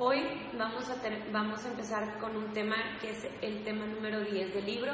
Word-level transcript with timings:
Hoy 0.00 0.22
vamos 0.56 0.88
a, 0.90 0.94
vamos 1.32 1.64
a 1.64 1.68
empezar 1.70 2.20
con 2.20 2.36
un 2.36 2.52
tema 2.52 2.76
que 3.00 3.10
es 3.10 3.26
el 3.42 3.64
tema 3.64 3.84
número 3.84 4.20
10 4.20 4.54
del 4.54 4.64
libro. 4.64 4.92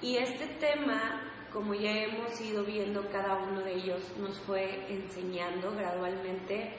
Y 0.00 0.16
este 0.16 0.46
tema, 0.60 1.22
como 1.52 1.74
ya 1.74 1.90
hemos 1.90 2.40
ido 2.40 2.62
viendo, 2.62 3.08
cada 3.10 3.34
uno 3.34 3.62
de 3.62 3.74
ellos 3.74 4.00
nos 4.20 4.38
fue 4.38 4.86
enseñando 4.88 5.74
gradualmente 5.74 6.76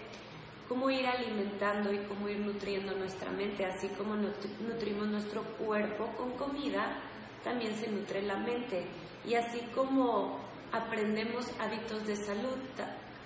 cómo 0.70 0.90
ir 0.90 1.06
alimentando 1.06 1.92
y 1.92 1.98
cómo 2.06 2.30
ir 2.30 2.40
nutriendo 2.40 2.96
nuestra 2.96 3.30
mente, 3.32 3.66
así 3.66 3.90
como 3.90 4.16
nutrimos 4.16 5.06
nuestro 5.10 5.44
cuerpo 5.44 6.08
con 6.16 6.32
comida, 6.38 6.98
también 7.44 7.76
se 7.76 7.92
nutre 7.92 8.22
la 8.22 8.38
mente. 8.38 8.86
Y 9.26 9.34
así 9.34 9.60
como 9.76 10.40
aprendemos 10.72 11.52
hábitos 11.60 12.08
de 12.08 12.16
salud 12.16 12.56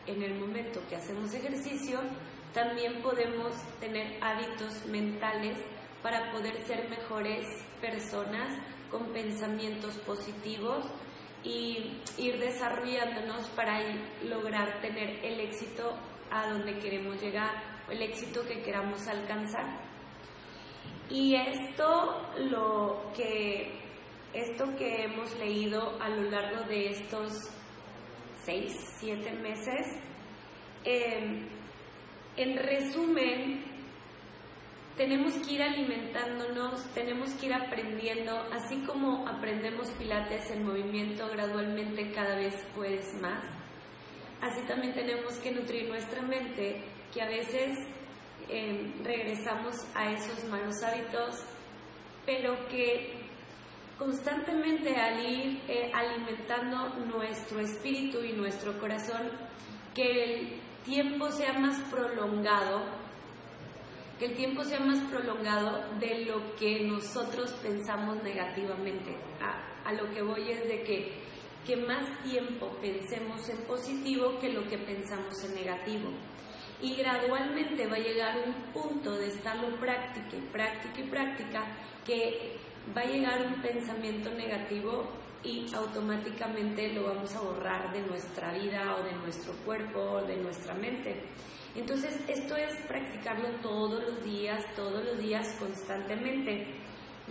en 0.07 0.23
el 0.23 0.39
momento 0.39 0.81
que 0.89 0.95
hacemos 0.95 1.31
ejercicio, 1.35 1.99
también 2.53 3.01
podemos 3.01 3.53
tener 3.79 4.21
hábitos 4.21 4.85
mentales 4.85 5.57
para 6.01 6.31
poder 6.31 6.61
ser 6.65 6.89
mejores 6.89 7.45
personas 7.79 8.57
con 8.89 9.11
pensamientos 9.13 9.97
positivos 9.99 10.85
y 11.43 12.01
ir 12.17 12.39
desarrollándonos 12.39 13.47
para 13.49 13.79
lograr 14.23 14.81
tener 14.81 15.23
el 15.23 15.39
éxito 15.39 15.97
a 16.29 16.49
donde 16.49 16.77
queremos 16.79 17.21
llegar 17.21 17.71
el 17.89 18.01
éxito 18.01 18.41
que 18.47 18.61
queramos 18.61 19.07
alcanzar. 19.07 19.65
Y 21.09 21.35
esto 21.35 22.31
lo 22.37 23.11
que 23.15 23.79
esto 24.33 24.75
que 24.77 25.03
hemos 25.03 25.37
leído 25.37 26.01
a 26.01 26.07
lo 26.07 26.29
largo 26.31 26.63
de 26.63 26.87
estos 26.87 27.33
seis, 28.45 28.73
siete 28.97 29.33
meses, 29.33 29.85
em, 30.85 31.49
en 32.37 32.57
resumen, 32.57 33.63
tenemos 34.97 35.33
que 35.33 35.53
ir 35.53 35.63
alimentándonos, 35.63 36.85
tenemos 36.93 37.31
que 37.31 37.47
ir 37.47 37.53
aprendiendo, 37.53 38.37
así 38.53 38.77
como 38.85 39.27
aprendemos 39.27 39.89
pilates 39.91 40.51
en 40.51 40.65
movimiento 40.65 41.27
gradualmente 41.29 42.11
cada 42.11 42.35
vez 42.35 42.53
puedes 42.75 43.13
más. 43.21 43.43
Así 44.41 44.61
también 44.67 44.93
tenemos 44.93 45.33
que 45.39 45.51
nutrir 45.51 45.87
nuestra 45.87 46.21
mente, 46.21 46.83
que 47.13 47.21
a 47.21 47.27
veces 47.27 47.77
em, 48.49 49.03
regresamos 49.03 49.75
a 49.95 50.11
esos 50.11 50.43
malos 50.45 50.81
hábitos, 50.83 51.43
pero 52.25 52.67
que 52.67 53.21
constantemente 53.97 54.95
al 54.95 55.25
ir 55.25 55.61
eh, 55.67 55.91
alimentando 55.93 56.89
nuestro 57.05 57.59
espíritu 57.59 58.23
y 58.23 58.33
nuestro 58.33 58.79
corazón, 58.79 59.29
que 59.93 60.23
el 60.23 60.61
tiempo 60.83 61.31
sea 61.31 61.53
más 61.53 61.79
prolongado, 61.91 62.83
que 64.19 64.25
el 64.25 64.35
tiempo 64.35 64.63
sea 64.63 64.79
más 64.79 64.99
prolongado 65.09 65.83
de 65.99 66.25
lo 66.25 66.55
que 66.55 66.81
nosotros 66.81 67.51
pensamos 67.63 68.21
negativamente. 68.23 69.15
a 69.83 69.93
lo 69.93 70.11
que 70.13 70.21
voy 70.21 70.51
es 70.51 70.67
de 70.67 70.83
que 70.83 71.31
que 71.65 71.75
más 71.75 72.23
tiempo 72.23 72.69
pensemos 72.81 73.47
en 73.49 73.57
positivo 73.65 74.39
que 74.39 74.51
lo 74.51 74.67
que 74.67 74.77
pensamos 74.77 75.43
en 75.43 75.55
negativo. 75.55 76.09
Y 76.81 76.95
gradualmente 76.95 77.85
va 77.85 77.95
a 77.95 77.99
llegar 77.99 78.37
un 78.39 78.53
punto 78.73 79.11
de 79.11 79.27
estarlo 79.27 79.79
práctica 79.79 80.35
y 80.35 80.41
práctica 80.51 80.99
y 80.99 81.03
práctica 81.03 81.65
que 82.03 82.57
va 82.95 83.01
a 83.01 83.05
llegar 83.05 83.45
un 83.45 83.61
pensamiento 83.61 84.31
negativo 84.31 85.09
y 85.43 85.73
automáticamente 85.73 86.93
lo 86.93 87.03
vamos 87.07 87.33
a 87.35 87.41
borrar 87.41 87.91
de 87.93 88.01
nuestra 88.01 88.53
vida 88.53 88.95
o 88.95 89.03
de 89.03 89.13
nuestro 89.13 89.53
cuerpo 89.65 89.99
o 89.99 90.21
de 90.21 90.37
nuestra 90.37 90.73
mente. 90.73 91.23
Entonces 91.75 92.19
esto 92.27 92.55
es 92.55 92.75
practicarlo 92.87 93.49
todos 93.61 94.03
los 94.03 94.23
días, 94.23 94.63
todos 94.75 95.03
los 95.05 95.17
días 95.19 95.47
constantemente. 95.57 96.67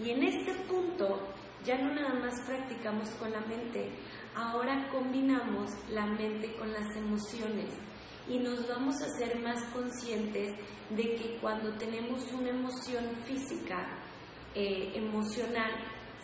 Y 0.03 0.11
en 0.11 0.23
este 0.23 0.55
punto 0.65 1.20
ya 1.64 1.77
no 1.77 1.95
nada 1.95 2.14
más 2.14 2.41
practicamos 2.47 3.11
con 3.11 3.30
la 3.33 3.41
mente, 3.41 3.91
ahora 4.35 4.89
combinamos 4.91 5.70
la 5.91 6.07
mente 6.07 6.55
con 6.57 6.73
las 6.73 6.97
emociones 6.97 7.69
y 8.29 8.39
nos 8.39 8.67
vamos 8.67 8.95
a 9.03 9.19
ser 9.19 9.39
más 9.41 9.63
conscientes 9.73 10.55
de 10.91 11.03
que 11.17 11.39
cuando 11.41 11.73
tenemos 11.77 12.33
una 12.33 12.51
emoción 12.51 13.05
física, 13.27 13.99
eh, 14.55 14.92
emocional, 14.94 15.70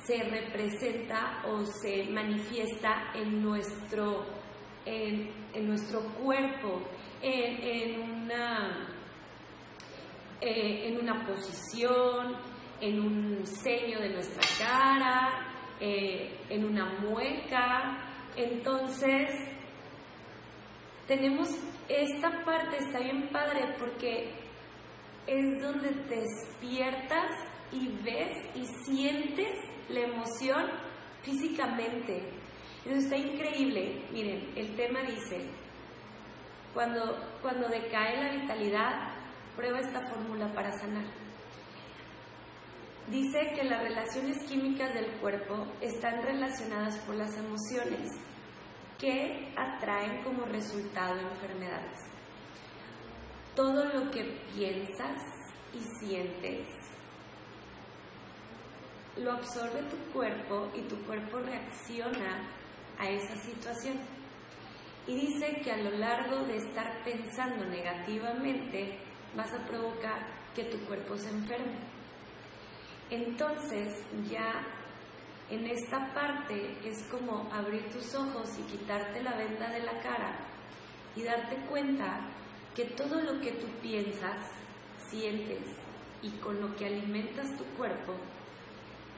se 0.05 0.23
representa 0.23 1.43
o 1.47 1.65
se 1.65 2.05
manifiesta 2.05 3.13
en 3.15 3.43
nuestro, 3.43 4.25
en, 4.85 5.67
nuestro 5.67 6.01
cuerpo, 6.15 6.83
en, 7.21 8.01
una, 8.01 8.89
eh, 10.41 10.89
en 10.89 11.01
una 11.01 11.27
posición, 11.27 12.37
en 12.81 13.01
un 13.01 13.47
sello 13.47 14.01
de 14.01 14.11
nuestra 14.11 14.43
cara, 14.65 15.53
eh, 15.81 16.39
en 16.51 16.65
una 16.65 17.01
mueca. 17.01 17.99
Entonces, 18.37 19.31
tenemos 21.09 21.49
esta 21.89 22.45
parte, 22.45 22.77
está 22.79 23.01
bien 23.01 23.29
padre 23.33 23.75
porque 23.79 24.35
es 25.27 25.61
donde 25.61 25.91
despiertas 26.09 27.31
y 27.73 27.89
ves 28.03 28.37
y 28.55 28.67
sientes 28.85 29.57
la 29.89 30.01
emoción 30.01 30.65
físicamente. 31.23 32.31
Eso 32.85 32.97
está 32.97 33.17
increíble. 33.17 34.05
Miren, 34.13 34.53
el 34.57 34.77
tema 34.77 35.03
dice, 35.03 35.49
cuando, 36.73 37.17
cuando 37.43 37.69
decae 37.69 38.23
la 38.23 38.33
vitalidad, 38.33 39.13
prueba 39.57 39.81
esta 39.81 40.07
fórmula 40.07 40.53
para 40.53 40.71
sanar. 40.79 41.07
Dice 43.09 43.53
que 43.55 43.65
las 43.65 43.83
relaciones 43.83 44.43
químicas 44.45 44.93
del 44.93 45.07
cuerpo 45.21 45.67
están 45.81 46.23
relacionadas 46.23 46.99
por 46.99 47.15
las 47.15 47.37
emociones 47.37 48.11
que 48.99 49.53
atraen 49.57 50.23
como 50.25 50.45
resultado 50.45 51.21
enfermedades. 51.21 52.01
Todo 53.55 53.85
lo 53.85 54.11
que 54.11 54.25
piensas 54.55 55.23
y 55.73 55.81
sientes 56.01 56.67
lo 59.17 59.33
absorbe 59.33 59.81
tu 59.83 59.97
cuerpo 60.13 60.71
y 60.75 60.83
tu 60.83 60.97
cuerpo 61.05 61.39
reacciona 61.39 62.49
a 62.99 63.09
esa 63.09 63.37
situación. 63.37 63.97
Y 65.07 65.15
dice 65.15 65.61
que 65.63 65.73
a 65.73 65.77
lo 65.79 65.91
largo 65.91 66.45
de 66.47 66.57
estar 66.57 67.03
pensando 67.05 67.65
negativamente 67.65 68.99
vas 69.37 69.53
a 69.53 69.65
provocar 69.67 70.27
que 70.55 70.65
tu 70.65 70.79
cuerpo 70.87 71.17
se 71.17 71.31
enferme. 71.31 71.79
Entonces 73.11 74.03
ya 74.29 74.67
en 75.49 75.67
esta 75.67 76.13
parte 76.13 76.77
es 76.85 77.05
como 77.05 77.49
abrir 77.53 77.89
tus 77.91 78.15
ojos 78.15 78.51
y 78.59 78.63
quitarte 78.63 79.23
la 79.23 79.37
venda 79.37 79.71
de 79.71 79.81
la 79.81 80.01
cara 80.01 80.37
y 81.15 81.23
darte 81.23 81.57
cuenta 81.69 82.21
que 82.75 82.85
todo 82.85 83.21
lo 83.21 83.41
que 83.41 83.53
tú 83.53 83.67
piensas, 83.81 84.51
sientes 85.09 85.63
y 86.21 86.31
con 86.39 86.61
lo 86.61 86.75
que 86.75 86.87
alimentas 86.87 87.57
tu 87.57 87.65
cuerpo 87.77 88.15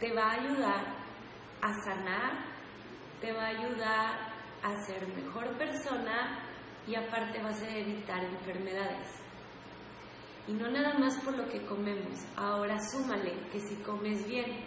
te 0.00 0.12
va 0.12 0.30
a 0.30 0.34
ayudar 0.34 0.98
a 1.60 1.72
sanar, 1.82 2.44
te 3.20 3.32
va 3.32 3.44
a 3.44 3.48
ayudar 3.48 4.28
a 4.62 4.86
ser 4.86 5.06
mejor 5.08 5.56
persona 5.58 6.38
y 6.86 6.94
aparte 6.94 7.42
vas 7.42 7.60
a 7.62 7.76
evitar 7.76 8.24
enfermedades. 8.24 9.08
Y 10.46 10.52
no 10.52 10.70
nada 10.70 10.98
más 10.98 11.18
por 11.18 11.36
lo 11.36 11.48
que 11.48 11.64
comemos. 11.66 12.20
Ahora 12.36 12.78
súmale 12.90 13.34
que 13.52 13.60
si 13.60 13.76
comes 13.82 14.26
bien, 14.26 14.64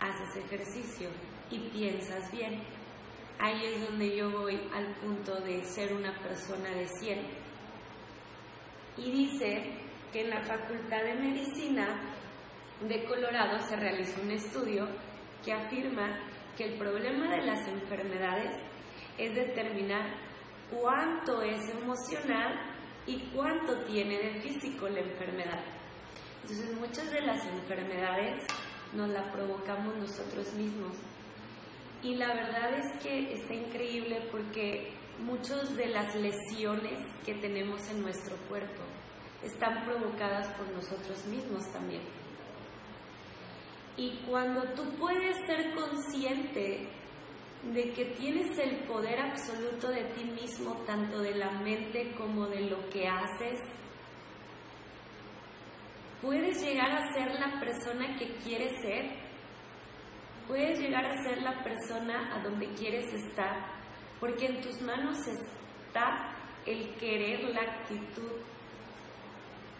haces 0.00 0.44
ejercicio 0.44 1.08
y 1.50 1.58
piensas 1.70 2.30
bien. 2.30 2.62
Ahí 3.38 3.64
es 3.64 3.88
donde 3.88 4.16
yo 4.16 4.30
voy 4.30 4.60
al 4.72 4.94
punto 4.96 5.40
de 5.40 5.64
ser 5.64 5.92
una 5.92 6.16
persona 6.20 6.70
de 6.70 6.86
100. 6.86 7.26
Y 8.98 9.10
dice 9.10 9.72
que 10.12 10.22
en 10.22 10.30
la 10.30 10.42
Facultad 10.44 11.02
de 11.02 11.14
Medicina 11.14 12.00
de 12.80 13.04
Colorado 13.04 13.58
se 13.60 13.76
realizó 13.76 14.20
un 14.20 14.30
estudio 14.30 14.86
que 15.44 15.52
afirma 15.52 16.18
que 16.56 16.64
el 16.64 16.78
problema 16.78 17.28
de 17.34 17.42
las 17.42 17.66
enfermedades 17.68 18.56
es 19.18 19.34
determinar 19.34 20.14
cuánto 20.70 21.42
es 21.42 21.68
emocional 21.70 22.54
y 23.06 23.18
cuánto 23.34 23.84
tiene 23.84 24.18
de 24.18 24.40
físico 24.40 24.88
la 24.88 25.00
enfermedad. 25.00 25.60
Entonces 26.42 26.78
muchas 26.78 27.10
de 27.10 27.22
las 27.22 27.44
enfermedades 27.46 28.44
nos 28.92 29.08
las 29.08 29.32
provocamos 29.32 29.96
nosotros 29.96 30.52
mismos. 30.54 30.96
Y 32.02 32.14
la 32.16 32.28
verdad 32.28 32.78
es 32.78 33.02
que 33.02 33.32
está 33.32 33.54
increíble 33.54 34.28
porque 34.30 34.92
muchas 35.18 35.74
de 35.76 35.86
las 35.86 36.14
lesiones 36.14 37.00
que 37.24 37.34
tenemos 37.34 37.88
en 37.90 38.02
nuestro 38.02 38.36
cuerpo 38.48 38.82
están 39.42 39.84
provocadas 39.84 40.48
por 40.56 40.68
nosotros 40.68 41.24
mismos 41.26 41.66
también. 41.72 42.02
Y 43.96 44.10
cuando 44.28 44.62
tú 44.74 44.84
puedes 44.98 45.36
ser 45.46 45.74
consciente 45.74 46.88
de 47.72 47.92
que 47.92 48.04
tienes 48.16 48.58
el 48.58 48.84
poder 48.84 49.18
absoluto 49.18 49.88
de 49.88 50.04
ti 50.14 50.24
mismo, 50.24 50.74
tanto 50.86 51.20
de 51.20 51.34
la 51.34 51.50
mente 51.50 52.14
como 52.16 52.46
de 52.46 52.60
lo 52.60 52.88
que 52.90 53.08
haces, 53.08 53.58
puedes 56.20 56.62
llegar 56.62 56.90
a 56.92 57.12
ser 57.14 57.40
la 57.40 57.58
persona 57.58 58.16
que 58.18 58.34
quieres 58.44 58.72
ser, 58.82 59.16
puedes 60.46 60.78
llegar 60.78 61.06
a 61.06 61.22
ser 61.24 61.42
la 61.42 61.62
persona 61.64 62.36
a 62.36 62.42
donde 62.42 62.68
quieres 62.74 63.12
estar, 63.12 63.66
porque 64.20 64.46
en 64.46 64.60
tus 64.60 64.80
manos 64.82 65.26
está 65.26 66.36
el 66.66 66.94
querer, 66.96 67.44
la 67.50 67.62
actitud, 67.62 68.32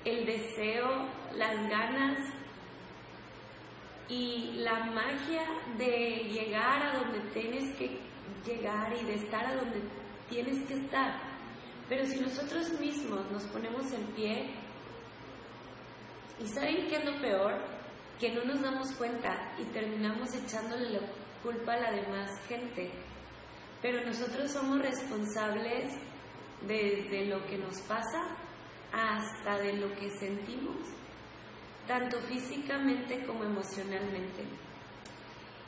el 0.05 0.25
deseo, 0.25 1.09
las 1.35 1.69
ganas 1.69 2.19
y 4.09 4.53
la 4.59 4.85
magia 4.85 5.45
de 5.77 6.29
llegar 6.31 6.83
a 6.83 6.99
donde 6.99 7.21
tienes 7.31 7.75
que 7.77 7.99
llegar 8.45 8.93
y 8.93 9.05
de 9.05 9.15
estar 9.15 9.45
a 9.45 9.57
donde 9.57 9.81
tienes 10.29 10.67
que 10.67 10.75
estar. 10.75 11.21
Pero 11.89 12.05
si 12.05 12.21
nosotros 12.21 12.81
mismos 12.81 13.31
nos 13.31 13.45
ponemos 13.45 13.93
en 13.93 14.07
pie, 14.15 14.51
¿y 16.41 16.49
saben 16.49 16.87
qué 16.89 16.97
es 16.97 17.05
lo 17.05 17.21
peor? 17.21 17.55
Que 18.19 18.33
no 18.33 18.45
nos 18.45 18.61
damos 18.61 18.93
cuenta 18.93 19.55
y 19.59 19.65
terminamos 19.73 20.35
echándole 20.35 20.91
la 20.91 21.01
culpa 21.43 21.75
a 21.75 21.81
la 21.81 21.93
demás 21.93 22.31
gente. 22.49 22.91
Pero 23.83 24.05
nosotros 24.05 24.51
somos 24.51 24.81
responsables 24.81 25.93
desde 26.67 27.27
lo 27.27 27.45
que 27.47 27.59
nos 27.59 27.81
pasa 27.83 28.37
hasta 28.93 29.59
de 29.59 29.75
lo 29.75 29.95
que 29.95 30.11
sentimos, 30.19 30.77
tanto 31.87 32.21
físicamente 32.23 33.25
como 33.25 33.45
emocionalmente. 33.45 34.43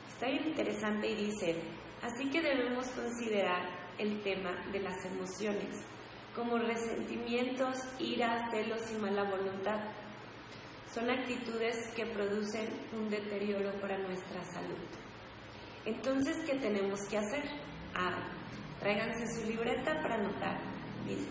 Está 0.09 0.27
bien 0.27 0.47
interesante 0.47 1.09
y 1.09 1.15
dice, 1.15 1.55
así 2.01 2.29
que 2.29 2.41
debemos 2.41 2.87
considerar 2.89 3.69
el 3.97 4.21
tema 4.21 4.51
de 4.71 4.79
las 4.81 5.05
emociones 5.05 5.85
como 6.35 6.57
resentimientos, 6.57 7.77
ira, 7.99 8.49
celos 8.51 8.81
y 8.91 9.01
mala 9.01 9.23
voluntad. 9.23 9.79
Son 10.93 11.09
actitudes 11.09 11.75
que 11.95 12.05
producen 12.05 12.67
un 12.93 13.09
deterioro 13.09 13.71
para 13.79 13.97
nuestra 13.97 14.43
salud. 14.43 14.77
Entonces, 15.85 16.37
¿qué 16.45 16.55
tenemos 16.55 16.99
que 17.09 17.17
hacer? 17.17 17.43
Ah, 17.95 18.27
tráiganse 18.79 19.25
su 19.35 19.47
libreta 19.47 20.01
para 20.01 20.15
anotar. 20.15 20.59
Dice, 21.07 21.27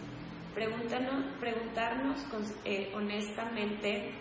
preguntarnos 0.55 2.25
eh, 2.64 2.93
honestamente 2.94 4.12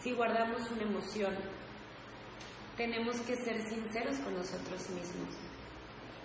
si 0.00 0.12
guardamos 0.12 0.70
una 0.70 0.82
emoción. 0.82 1.34
Tenemos 2.76 3.20
que 3.22 3.34
ser 3.36 3.60
sinceros 3.68 4.18
con 4.18 4.34
nosotros 4.34 4.88
mismos 4.90 5.34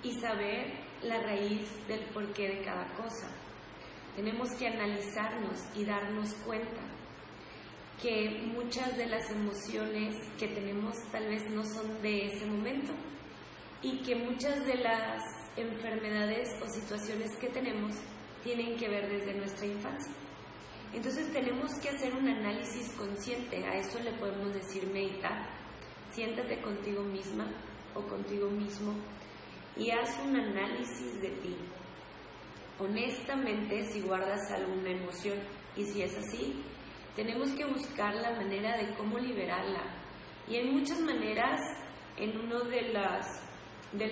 y 0.04 0.20
saber 0.20 0.74
la 1.02 1.20
raíz 1.22 1.68
del 1.88 2.06
porqué 2.14 2.50
de 2.50 2.62
cada 2.64 2.94
cosa. 2.94 3.28
Tenemos 4.16 4.50
que 4.60 4.68
analizarnos 4.68 5.60
y 5.76 5.86
darnos 5.86 6.34
cuenta 6.46 6.82
que 8.02 8.44
muchas 8.54 8.96
de 8.98 9.08
las 9.08 9.30
emociones 9.32 10.16
que 10.38 10.48
tenemos 10.50 10.96
tal 11.12 11.28
vez 11.28 11.50
no 11.50 11.64
son 11.64 12.02
de 12.02 12.28
ese 12.28 12.46
momento 12.46 12.94
y 13.82 13.98
que 14.04 14.16
muchas 14.16 14.66
de 14.66 14.76
las 14.76 15.24
enfermedades 15.56 16.50
o 16.62 16.68
situaciones 16.68 17.36
que 17.38 17.48
tenemos 17.48 17.96
tienen 18.44 18.76
que 18.78 18.90
ver 18.90 19.10
desde 19.10 19.34
nuestra 19.34 19.66
infancia. 19.66 20.14
Entonces 20.94 21.32
tenemos 21.34 21.72
que 21.82 21.90
hacer 21.90 22.14
un 22.14 22.28
análisis 22.28 22.92
consciente, 22.94 23.66
a 23.66 23.78
eso 23.78 24.00
le 24.00 24.12
podemos 24.14 24.54
decir 24.54 24.86
meditar. 24.94 25.50
Siéntate 26.12 26.62
contigo 26.62 27.04
misma 27.04 27.48
o 27.96 28.02
contigo 28.02 28.50
mismo 28.50 28.94
y 29.76 29.90
haz 29.90 30.20
un 30.24 30.36
análisis 30.36 31.20
de 31.20 31.30
ti. 31.30 31.56
Honestamente, 32.80 33.86
si 33.86 34.02
guardas 34.02 34.52
alguna 34.52 34.92
emoción 34.92 35.40
y 35.76 35.84
si 35.86 36.04
es 36.04 36.16
así, 36.16 36.64
tenemos 37.16 37.52
que 37.54 37.66
buscar 37.66 38.14
la 38.16 38.32
manera 38.32 38.78
de 38.78 38.94
cómo 38.96 39.18
liberarla. 39.18 39.82
Y 40.48 40.58
hay 40.58 40.72
muchas 40.72 41.00
maneras, 41.00 41.60
en 42.18 42.38
uno 42.38 42.64
de, 42.66 42.94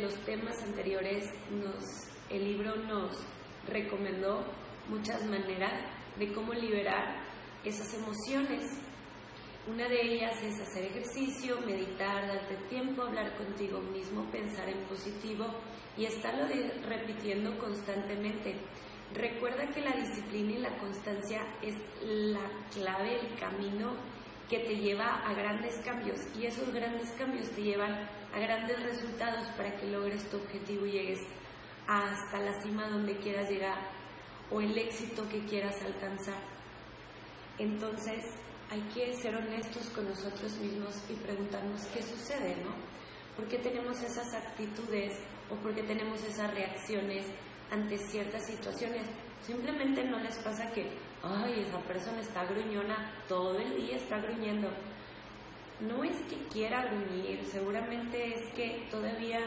los 0.01 0.15
temas 0.25 0.61
anteriores, 0.63 1.25
el 2.29 2.43
libro 2.43 2.75
nos 2.75 3.15
recomendó 3.67 4.45
muchas 4.87 5.23
maneras 5.25 5.73
de 6.17 6.33
cómo 6.33 6.53
liberar 6.53 7.21
esas 7.63 7.93
emociones. 7.93 8.71
Una 9.67 9.87
de 9.87 10.01
ellas 10.01 10.41
es 10.41 10.59
hacer 10.59 10.85
ejercicio, 10.85 11.59
meditar, 11.61 12.27
darte 12.27 12.55
tiempo, 12.67 13.03
hablar 13.03 13.35
contigo 13.35 13.79
mismo, 13.79 14.25
pensar 14.31 14.67
en 14.67 14.83
positivo 14.85 15.45
y 15.97 16.05
estarlo 16.05 16.45
repitiendo 16.87 17.57
constantemente. 17.59 18.55
Recuerda 19.13 19.67
que 19.67 19.81
la 19.81 19.91
disciplina 19.91 20.51
y 20.53 20.57
la 20.59 20.77
constancia 20.77 21.41
es 21.61 21.75
la 22.01 22.49
clave, 22.73 23.19
el 23.19 23.39
camino 23.39 23.93
que 24.49 24.59
te 24.59 24.75
lleva 24.75 25.25
a 25.25 25.33
grandes 25.33 25.75
cambios 25.85 26.19
y 26.37 26.45
esos 26.45 26.73
grandes 26.73 27.11
cambios 27.11 27.49
te 27.51 27.61
llevan 27.61 28.09
a 28.33 28.39
grandes 28.39 28.81
resultados 28.83 29.47
para 29.57 29.75
que 29.75 29.87
logres 29.87 30.29
tu 30.29 30.37
objetivo 30.37 30.85
y 30.85 30.91
llegues 30.91 31.19
hasta 31.87 32.39
la 32.39 32.61
cima 32.61 32.87
donde 32.87 33.17
quieras 33.17 33.49
llegar 33.49 34.00
o 34.51 34.61
el 34.61 34.77
éxito 34.77 35.27
que 35.29 35.45
quieras 35.45 35.81
alcanzar. 35.81 36.39
Entonces, 37.57 38.25
hay 38.69 38.81
que 38.93 39.13
ser 39.15 39.35
honestos 39.35 39.89
con 39.89 40.07
nosotros 40.07 40.57
mismos 40.57 41.03
y 41.09 41.13
preguntarnos 41.13 41.85
qué 41.87 42.01
sucede, 42.01 42.55
¿no? 42.63 42.71
¿Por 43.35 43.47
qué 43.47 43.57
tenemos 43.57 44.01
esas 44.01 44.33
actitudes 44.33 45.17
o 45.49 45.55
por 45.55 45.73
qué 45.73 45.83
tenemos 45.83 46.23
esas 46.23 46.53
reacciones 46.53 47.25
ante 47.69 47.97
ciertas 47.97 48.45
situaciones? 48.45 49.03
Simplemente 49.41 50.03
no 50.03 50.19
les 50.19 50.37
pasa 50.39 50.71
que, 50.71 50.89
ay, 51.23 51.65
esa 51.67 51.79
persona 51.79 52.21
está 52.21 52.45
gruñona, 52.45 53.13
todo 53.27 53.57
el 53.57 53.75
día 53.75 53.97
está 53.97 54.19
gruñendo. 54.19 54.69
No 55.79 56.03
es 56.03 56.15
que 56.29 56.37
quiera 56.47 56.85
gruñir, 56.85 57.43
seguramente 57.45 58.35
es 58.35 58.53
que 58.53 58.87
todavía 58.91 59.39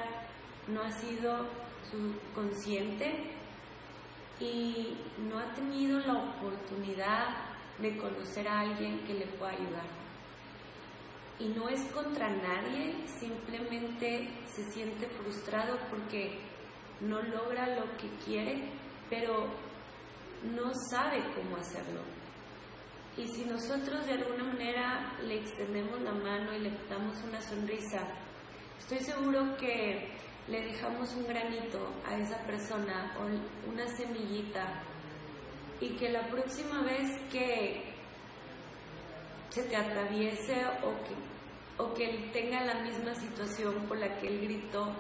no 0.67 0.83
ha 0.83 0.91
sido 0.91 1.47
su 1.91 2.15
consciente 2.35 3.35
y 4.41 4.97
no 5.29 5.39
ha 5.39 5.53
tenido 5.55 5.99
la 6.01 6.15
oportunidad 6.15 7.37
de 7.79 7.97
conocer 7.97 8.49
a 8.49 8.61
alguien 8.61 9.01
que 9.05 9.15
le 9.15 9.27
pueda 9.27 9.53
ayudar. 9.53 9.87
Y 11.39 11.49
no 11.49 11.69
es 11.69 11.83
contra 11.93 12.29
nadie, 12.31 12.95
simplemente 13.07 14.29
se 14.47 14.65
siente 14.71 15.09
frustrado 15.09 15.79
porque 15.91 16.39
no 17.01 17.21
logra 17.23 17.67
lo 17.75 17.97
que 17.97 18.09
quiere, 18.25 18.71
pero 19.11 19.49
no 20.55 20.73
sabe 20.91 21.23
cómo 21.35 21.57
hacerlo. 21.57 22.01
Y 23.17 23.29
si 23.29 23.45
nosotros 23.45 24.07
de 24.07 24.15
alguna 24.15 24.45
manera 24.45 25.17
le 25.23 25.41
extendemos 25.41 26.01
la 26.01 26.13
mano 26.13 26.53
y 26.53 26.61
le 26.61 26.71
damos 26.89 27.17
una 27.23 27.41
sonrisa, 27.41 28.01
estoy 28.79 28.99
seguro 28.99 29.57
que 29.57 30.09
le 30.49 30.61
dejamos 30.63 31.15
un 31.15 31.27
granito 31.27 31.79
a 32.07 32.17
esa 32.17 32.39
persona 32.45 33.17
o 33.19 33.71
una 33.71 33.87
semillita 33.89 34.83
y 35.81 35.91
que 35.97 36.11
la 36.11 36.29
próxima 36.29 36.83
vez 36.83 37.11
que 37.33 37.95
se 39.51 39.63
te 39.63 39.77
atraviese 39.77 40.55
o 40.83 40.91
que, 41.05 41.83
o 41.83 41.95
que 41.95 42.11
él 42.11 42.31
tenga 42.33 42.65
la 42.65 42.83
misma 42.83 43.15
situación 43.15 43.87
por 43.87 43.99
la 43.99 44.17
que 44.19 44.29
él 44.29 44.41
gritó, 44.43 44.93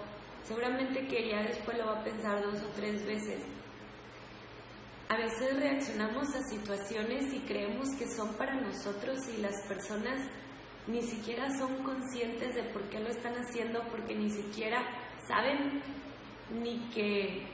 seguramente 0.44 1.06
que 1.06 1.28
ya 1.28 1.42
después 1.42 1.76
lo 1.76 1.86
va 1.86 2.00
a 2.00 2.04
pensar 2.04 2.42
dos 2.42 2.62
o 2.62 2.68
tres 2.76 3.04
veces. 3.06 3.42
A 5.08 5.16
veces 5.16 5.60
reaccionamos 5.60 6.34
a 6.34 6.42
situaciones 6.48 7.32
y 7.34 7.40
creemos 7.40 7.88
que 7.98 8.08
son 8.08 8.34
para 8.34 8.54
nosotros 8.54 9.18
y 9.36 9.42
las 9.42 9.60
personas 9.68 10.18
ni 10.86 11.02
siquiera 11.02 11.50
son 11.58 11.82
conscientes 11.82 12.54
de 12.54 12.62
por 12.64 12.82
qué 12.90 13.00
lo 13.00 13.08
están 13.08 13.34
haciendo 13.34 13.82
porque 13.90 14.14
ni 14.14 14.30
siquiera 14.30 14.82
saben 15.26 15.82
ni 16.62 16.78
que 16.90 17.46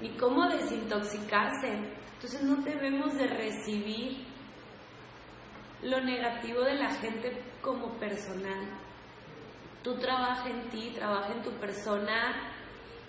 ni 0.00 0.10
cómo 0.16 0.48
desintoxicarse. 0.48 1.72
Entonces 2.14 2.42
no 2.42 2.56
debemos 2.62 3.14
de 3.14 3.26
recibir 3.26 4.24
lo 5.82 6.00
negativo 6.00 6.62
de 6.62 6.74
la 6.74 6.90
gente 6.94 7.42
como 7.62 7.92
personal. 7.98 8.68
Tú 9.82 9.96
trabaja 9.98 10.48
en 10.48 10.68
ti, 10.70 10.90
trabaja 10.94 11.32
en 11.32 11.42
tu 11.42 11.50
persona 11.52 12.52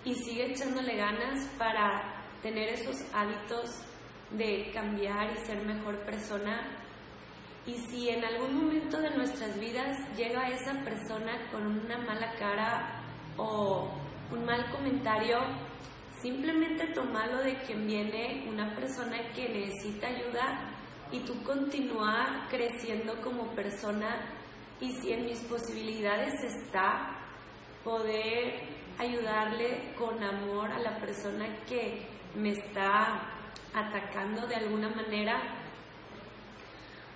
y 0.05 0.13
sigue 0.13 0.51
echándole 0.51 0.95
ganas 0.95 1.47
para 1.57 2.23
tener 2.41 2.69
esos 2.69 3.03
hábitos 3.13 3.81
de 4.31 4.71
cambiar 4.73 5.31
y 5.33 5.45
ser 5.45 5.65
mejor 5.65 5.97
persona. 6.05 6.83
Y 7.65 7.73
si 7.73 8.09
en 8.09 8.23
algún 8.23 8.55
momento 8.55 8.99
de 8.99 9.09
nuestras 9.11 9.59
vidas 9.59 9.97
llega 10.15 10.49
esa 10.49 10.73
persona 10.83 11.49
con 11.51 11.65
una 11.65 11.97
mala 11.97 12.33
cara 12.35 12.96
o 13.37 13.89
un 14.31 14.45
mal 14.45 14.69
comentario, 14.71 15.39
Simplemente 16.21 16.87
tomarlo 16.87 17.43
de 17.43 17.57
que 17.61 17.75
viene 17.75 18.43
una 18.49 18.73
persona 18.73 19.17
que 19.35 19.49
necesita 19.49 20.07
ayuda 20.07 20.73
y 21.11 21.19
tú 21.19 21.43
continuar 21.43 22.47
creciendo 22.49 23.21
como 23.21 23.53
persona 23.53 24.25
y 24.81 24.93
si 24.93 25.13
en 25.13 25.25
mis 25.25 25.39
posibilidades 25.41 26.33
está 26.43 27.19
poder 27.83 28.61
ayudarle 28.97 29.93
con 29.95 30.23
amor 30.23 30.71
a 30.71 30.79
la 30.79 30.97
persona 30.97 31.55
que 31.67 32.07
me 32.35 32.49
está 32.49 33.21
atacando 33.75 34.47
de 34.47 34.55
alguna 34.55 34.89
manera, 34.89 35.39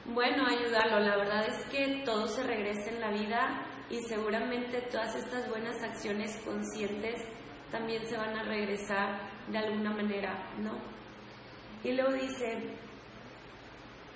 bueno, 0.06 0.46
ayudarlo. 0.46 1.00
La 1.00 1.18
verdad 1.18 1.48
es 1.48 1.66
que 1.66 2.04
todo 2.06 2.28
se 2.28 2.44
regresa 2.44 2.92
en 2.92 3.02
la 3.02 3.10
vida 3.10 3.66
y 3.92 4.00
seguramente 4.08 4.82
todas 4.90 5.14
estas 5.16 5.50
buenas 5.50 5.82
acciones 5.84 6.36
conscientes 6.46 7.22
también 7.70 8.06
se 8.08 8.18
van 8.18 8.38
a 8.38 8.44
regresar 8.44 9.20
de 9.48 9.58
alguna 9.58 9.92
manera, 9.92 10.34
¿no? 10.60 10.72
Y 11.84 11.94
luego 11.94 12.14
dice, 12.14 12.58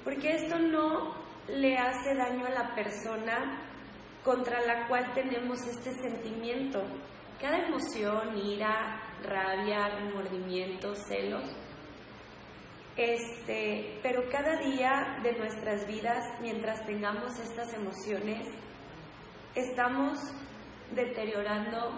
porque 0.03 0.35
esto 0.35 0.57
no 0.59 1.15
le 1.47 1.77
hace 1.77 2.15
daño 2.15 2.45
a 2.45 2.51
la 2.51 2.73
persona 2.73 3.61
contra 4.23 4.65
la 4.65 4.87
cual 4.87 5.13
tenemos 5.13 5.59
este 5.67 5.91
sentimiento. 5.93 6.81
Cada 7.39 7.57
emoción, 7.67 8.37
ira, 8.37 9.01
rabia, 9.23 9.89
remordimiento, 9.89 10.95
celos, 10.95 11.43
este, 12.95 13.99
pero 14.01 14.23
cada 14.31 14.57
día 14.59 15.19
de 15.21 15.33
nuestras 15.33 15.85
vidas, 15.85 16.23
mientras 16.41 16.85
tengamos 16.85 17.37
estas 17.39 17.73
emociones, 17.73 18.47
estamos 19.55 20.19
deteriorando 20.93 21.91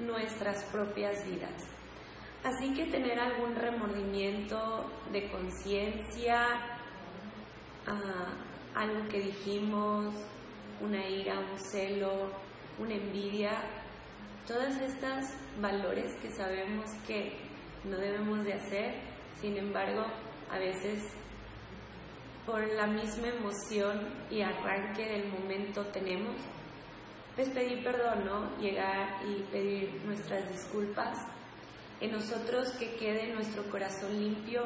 nuestras 0.00 0.64
propias 0.64 1.24
vidas. 1.24 1.74
Así 2.42 2.74
que 2.74 2.86
tener 2.86 3.18
algún 3.18 3.54
remordimiento 3.54 4.90
de 5.12 5.30
conciencia, 5.30 6.46
ah, 7.86 8.34
algo 8.74 9.08
que 9.08 9.20
dijimos, 9.20 10.14
una 10.80 11.08
ira, 11.08 11.38
un 11.38 11.58
celo, 11.58 12.30
una 12.78 12.94
envidia, 12.94 13.52
todas 14.46 14.78
estas 14.80 15.24
valores 15.60 16.14
que 16.20 16.30
sabemos 16.32 16.90
que 17.06 17.38
no 17.84 17.96
debemos 17.96 18.44
de 18.44 18.54
hacer, 18.54 18.94
sin 19.40 19.56
embargo, 19.56 20.04
a 20.50 20.58
veces 20.58 21.02
por 22.44 22.66
la 22.74 22.86
misma 22.86 23.28
emoción 23.28 24.06
y 24.30 24.42
arranque 24.42 25.06
del 25.06 25.28
momento 25.28 25.86
tenemos, 25.86 26.36
pues 27.34 27.48
pedir 27.50 27.82
perdón, 27.82 28.24
¿no? 28.24 28.56
Llegar 28.58 29.20
y 29.26 29.42
pedir 29.50 30.00
nuestras 30.04 30.48
disculpas, 30.50 31.18
en 32.00 32.12
nosotros 32.12 32.70
que 32.72 32.94
quede 32.96 33.32
nuestro 33.34 33.62
corazón 33.70 34.18
limpio, 34.18 34.64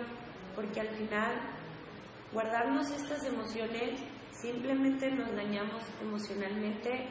porque 0.55 0.81
al 0.81 0.89
final 0.89 1.41
guardarnos 2.33 2.91
estas 2.91 3.25
emociones 3.25 4.01
simplemente 4.33 5.11
nos 5.11 5.35
dañamos 5.35 5.83
emocionalmente 6.03 7.07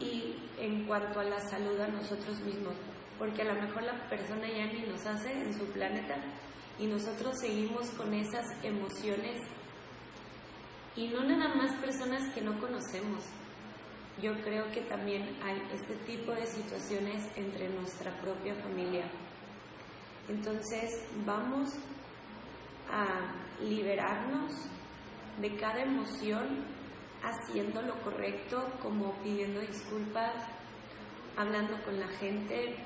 y 0.00 0.36
en 0.58 0.86
cuanto 0.86 1.20
a 1.20 1.24
la 1.24 1.40
salud 1.40 1.78
a 1.80 1.88
nosotros 1.88 2.40
mismos, 2.40 2.74
porque 3.18 3.42
a 3.42 3.54
lo 3.54 3.60
mejor 3.60 3.82
la 3.84 4.08
persona 4.08 4.48
ya 4.48 4.66
ni 4.66 4.82
nos 4.82 5.06
hace 5.06 5.32
en 5.32 5.54
su 5.54 5.66
planeta 5.66 6.16
y 6.78 6.86
nosotros 6.86 7.38
seguimos 7.38 7.90
con 7.90 8.12
esas 8.14 8.44
emociones 8.62 9.40
y 10.96 11.08
no 11.08 11.24
nada 11.24 11.54
más 11.54 11.72
personas 11.76 12.32
que 12.34 12.40
no 12.40 12.58
conocemos. 12.60 13.24
Yo 14.22 14.32
creo 14.42 14.70
que 14.70 14.82
también 14.82 15.36
hay 15.42 15.60
este 15.72 15.94
tipo 16.06 16.32
de 16.32 16.46
situaciones 16.46 17.26
entre 17.36 17.68
nuestra 17.68 18.12
propia 18.20 18.54
familia. 18.54 19.04
Entonces 20.28 21.04
vamos 21.26 21.74
a 22.90 23.62
liberarnos 23.62 24.52
de 25.40 25.56
cada 25.56 25.82
emoción 25.82 26.64
haciendo 27.22 27.82
lo 27.82 28.00
correcto, 28.02 28.70
como 28.80 29.14
pidiendo 29.22 29.60
disculpas, 29.60 30.32
hablando 31.36 31.82
con 31.82 31.98
la 31.98 32.08
gente, 32.08 32.76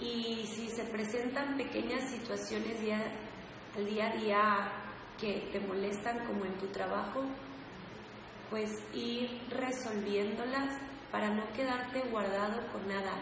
y 0.00 0.46
si 0.46 0.68
se 0.68 0.84
presentan 0.84 1.56
pequeñas 1.56 2.08
situaciones 2.10 2.80
día, 2.80 3.02
al 3.76 3.86
día 3.86 4.06
a 4.06 4.16
día 4.16 4.72
que 5.18 5.48
te 5.52 5.60
molestan 5.60 6.24
como 6.26 6.44
en 6.44 6.54
tu 6.58 6.66
trabajo, 6.68 7.24
pues 8.50 8.70
ir 8.94 9.40
resolviéndolas 9.50 10.78
para 11.10 11.30
no 11.30 11.50
quedarte 11.52 12.00
guardado 12.10 12.66
con 12.72 12.86
nada. 12.88 13.12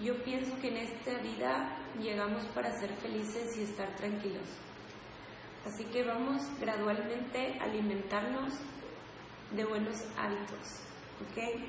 Yo 0.00 0.22
pienso 0.24 0.58
que 0.60 0.68
en 0.68 0.78
esta 0.78 1.18
vida 1.18 1.76
llegamos 2.00 2.44
para 2.54 2.76
ser 2.78 2.90
felices 2.96 3.56
y 3.56 3.62
estar 3.62 3.94
tranquilos. 3.96 4.48
Así 5.66 5.84
que 5.84 6.02
vamos 6.02 6.42
gradualmente 6.60 7.58
a 7.60 7.64
alimentarnos 7.64 8.54
de 9.52 9.64
buenos 9.64 9.96
hábitos, 10.18 10.80
¿ok? 11.20 11.60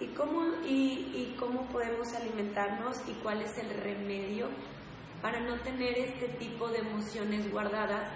¿Y 0.00 0.06
cómo, 0.08 0.42
y, 0.64 1.36
cómo 1.38 1.66
podemos 1.68 2.12
alimentarnos 2.14 2.96
y 3.08 3.12
cuál 3.22 3.42
es 3.42 3.56
el 3.58 3.70
remedio 3.70 4.48
para 5.22 5.40
no 5.40 5.60
tener 5.60 5.98
este 5.98 6.28
tipo 6.38 6.68
de 6.68 6.78
emociones 6.78 7.50
guardadas 7.50 8.10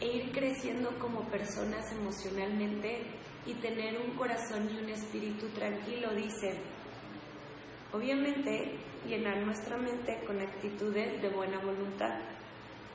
e 0.00 0.06
ir 0.06 0.32
creciendo 0.32 0.90
como 0.98 1.28
personas 1.28 1.92
emocionalmente 1.92 3.02
y 3.46 3.54
tener 3.54 4.00
un 4.00 4.16
corazón 4.16 4.68
y 4.70 4.78
un 4.78 4.88
espíritu 4.88 5.48
tranquilo, 5.48 6.14
dice. 6.14 6.58
Obviamente, 7.92 8.78
llenar 9.06 9.38
nuestra 9.44 9.76
mente 9.76 10.22
con 10.26 10.40
actitudes 10.40 11.20
de 11.20 11.28
buena 11.28 11.58
voluntad, 11.58 12.20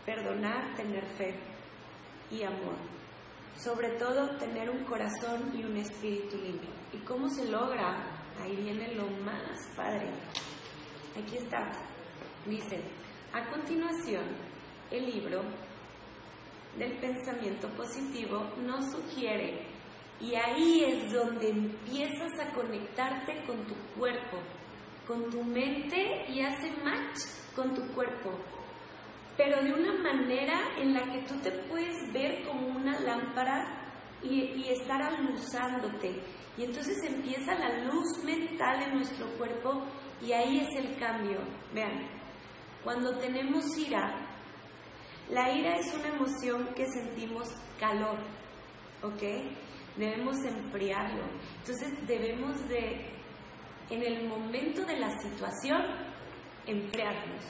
perdonar, 0.06 0.76
tener 0.76 1.06
fe 1.18 1.36
y 2.32 2.44
amor. 2.44 2.76
Sobre 3.58 3.90
todo, 3.98 4.38
tener 4.38 4.70
un 4.70 4.84
corazón 4.84 5.52
y 5.54 5.64
un 5.64 5.78
espíritu 5.78 6.38
limpio. 6.38 6.70
¿Y 6.94 6.98
cómo 7.00 7.30
se 7.30 7.46
logra? 7.46 8.04
Ahí 8.42 8.56
viene 8.56 8.94
lo 8.96 9.08
más 9.24 9.68
padre. 9.76 10.10
Aquí 11.18 11.38
está. 11.38 11.72
Dice, 12.46 12.82
a 13.34 13.50
continuación, 13.50 14.24
el 14.92 15.06
libro 15.06 15.42
del 16.78 16.98
pensamiento 17.00 17.68
positivo 17.70 18.52
nos 18.62 18.92
sugiere, 18.92 19.66
y 20.20 20.36
ahí 20.36 20.84
es 20.84 21.12
donde 21.12 21.50
empiezas 21.50 22.32
a 22.40 22.54
conectarte 22.54 23.44
con 23.46 23.66
tu 23.66 23.76
cuerpo, 23.98 24.38
con 25.06 25.30
tu 25.30 25.44
mente 25.44 26.26
y 26.30 26.42
hace 26.42 26.72
match 26.84 27.20
con 27.56 27.74
tu 27.74 27.82
cuerpo, 27.94 28.32
pero 29.38 29.62
de 29.62 29.74
una 29.74 29.94
manera 30.02 30.78
en 30.78 30.94
la 30.94 31.04
que 31.12 31.24
tú 31.24 31.36
te 31.42 31.52
puedes 31.52 32.12
ver 32.14 32.46
como 32.46 32.68
una 32.68 33.00
lámpara 33.00 33.82
y, 34.24 34.42
y 34.42 34.70
estar 34.70 35.02
aluzándote 35.02 36.22
y 36.58 36.64
entonces 36.64 36.98
empieza 37.04 37.54
la 37.56 37.84
luz 37.84 38.24
mental 38.24 38.82
en 38.84 38.96
nuestro 38.96 39.28
cuerpo 39.38 39.84
y 40.22 40.32
ahí 40.32 40.60
es 40.60 40.76
el 40.78 40.98
cambio. 40.98 41.40
Vean, 41.74 42.08
cuando 42.84 43.18
tenemos 43.18 43.66
ira, 43.78 44.25
la 45.30 45.52
ira 45.52 45.76
es 45.78 45.92
una 45.94 46.10
emoción 46.10 46.68
que 46.76 46.86
sentimos 46.86 47.50
calor, 47.80 48.20
¿ok? 49.02 49.24
Debemos 49.98 50.38
enfriarlo. 50.44 51.24
Entonces 51.60 52.08
debemos 52.08 52.68
de, 52.70 53.10
en 53.90 54.04
el 54.04 54.28
momento 54.28 54.86
de 54.86 55.00
la 55.00 55.18
situación, 55.20 55.82
enfriarnos. 56.68 57.44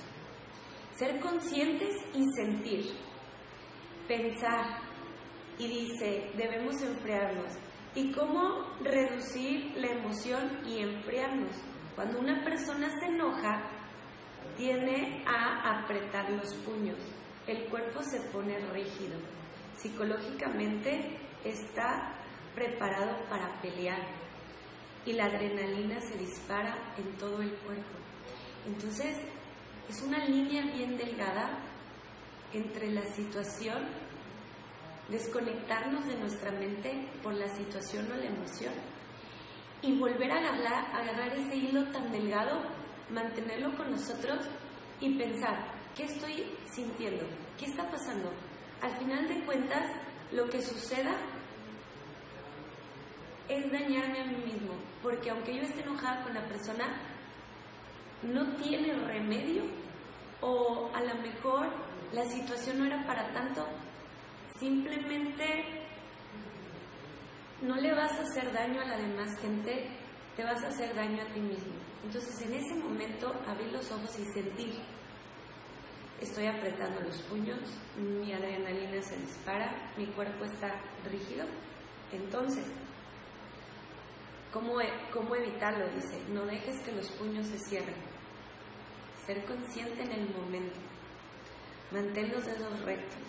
Ser 0.96 1.20
conscientes 1.20 1.96
y 2.14 2.24
sentir. 2.36 2.86
Pensar. 4.08 4.80
Y 5.58 5.68
dice, 5.68 6.32
debemos 6.38 6.82
enfriarnos. 6.82 7.58
¿Y 7.94 8.12
cómo 8.14 8.74
reducir 8.82 9.74
la 9.76 9.88
emoción 9.88 10.60
y 10.66 10.80
enfriarnos? 10.80 11.56
Cuando 11.96 12.20
una 12.20 12.44
persona 12.44 12.90
se 13.00 13.08
enoja, 13.08 13.70
tiene 14.58 15.24
a 15.26 15.80
apretar 15.80 16.30
los 16.30 16.54
puños. 16.56 16.98
El 17.48 17.66
cuerpo 17.66 18.02
se 18.04 18.20
pone 18.32 18.58
rígido. 18.72 19.18
Psicológicamente 19.76 21.18
está 21.44 22.16
preparado 22.56 23.18
para 23.30 23.62
pelear 23.62 24.00
y 25.06 25.14
la 25.14 25.26
adrenalina 25.26 26.00
se 26.02 26.18
dispara 26.18 26.94
en 26.98 27.18
todo 27.18 27.42
el 27.42 27.54
cuerpo. 27.58 27.98
Entonces, 28.66 29.18
es 29.88 30.02
una 30.02 30.26
línea 30.26 30.64
bien 30.74 30.98
delgada 30.98 31.60
entre 32.54 32.90
la 32.92 33.04
situación 33.04 33.86
desconectarnos 35.10 36.08
de 36.08 36.18
nuestra 36.18 36.52
mente 36.52 37.10
por 37.22 37.34
la 37.34 37.48
situación 37.56 38.12
o 38.12 38.16
la 38.16 38.26
emoción 38.26 38.74
y 39.82 39.98
volver 40.00 40.32
a 40.32 40.38
agarrar, 40.38 41.38
ese 41.38 41.56
hilo 41.56 41.84
tan 41.92 42.12
delgado, 42.12 42.60
mantenerlo 43.12 43.76
con 43.78 43.92
nosotros 43.92 44.40
y 45.00 45.16
pensar, 45.16 45.75
¿qué 45.96 46.04
estoy 46.04 46.46
sintiendo? 46.72 47.26
¿Qué 47.58 47.66
está 47.66 47.90
pasando? 47.90 48.32
Al 48.82 48.98
final 48.98 49.28
de 49.28 49.46
cuentas, 49.46 49.92
lo 50.32 50.50
que 50.50 50.62
suceda 50.62 51.16
es 53.48 53.72
dañarme 53.72 54.22
a 54.22 54.26
mí 54.26 54.38
mismo, 54.46 54.74
porque 55.02 55.30
aunque 55.30 55.56
yo 55.56 55.62
esté 55.62 55.82
enojada 55.82 56.24
con 56.24 56.34
la 56.34 56.46
persona, 56.48 56.86
no 58.24 58.56
tiene 58.56 58.94
remedio 58.94 59.64
o 60.42 60.90
a 60.94 61.02
lo 61.02 61.16
mejor 61.22 61.68
la 62.12 62.26
situación 62.26 62.80
no 62.80 62.86
era 62.86 63.06
para 63.06 63.32
tanto 63.34 63.66
Simplemente 64.60 65.66
no 67.62 67.76
le 67.76 67.94
vas 67.94 68.14
a 68.14 68.22
hacer 68.22 68.54
daño 68.54 68.80
a 68.80 68.86
la 68.86 68.98
demás 68.98 69.38
gente, 69.42 69.90
te 70.36 70.44
vas 70.46 70.64
a 70.64 70.70
hacer 70.70 70.96
daño 70.96 71.22
a 71.22 71.34
ti 71.34 71.42
mismo. 71.42 71.74
Entonces 72.06 72.42
en 72.42 72.54
ese 72.54 72.74
momento 72.76 73.34
abrir 73.48 73.74
los 73.74 73.92
ojos 73.92 74.18
y 74.18 74.24
sentir. 74.34 74.76
Estoy 76.22 76.48
apretando 76.48 77.02
los 77.02 77.22
puños, 77.24 77.60
mi 77.98 78.32
adrenalina 78.32 79.02
se 79.02 79.18
dispara, 79.18 79.94
mi 79.98 80.06
cuerpo 80.08 80.46
está 80.46 80.74
rígido. 81.10 81.46
Entonces, 82.12 82.66
¿cómo, 84.52 84.80
e-, 84.82 85.10
cómo 85.12 85.36
evitarlo? 85.36 85.88
Dice, 85.90 86.22
no 86.30 86.46
dejes 86.46 86.80
que 86.82 86.92
los 86.92 87.10
puños 87.12 87.48
se 87.48 87.60
cierren. 87.60 87.96
Ser 89.26 89.44
consciente 89.46 90.04
en 90.04 90.12
el 90.12 90.30
momento. 90.30 90.76
Mantén 91.92 92.32
los 92.32 92.46
dedos 92.46 92.80
rectos. 92.82 93.22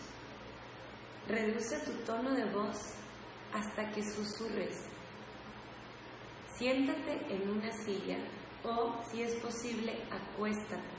Reduce 1.29 1.79
tu 1.81 1.93
tono 2.05 2.35
de 2.35 2.45
voz 2.47 2.95
hasta 3.53 3.91
que 3.91 4.03
susurres. 4.03 4.85
Siéntate 6.57 7.35
en 7.35 7.51
una 7.51 7.73
silla 7.73 8.19
o, 8.65 9.03
si 9.11 9.23
es 9.23 9.35
posible, 9.37 9.93
acuéstate. 10.11 10.96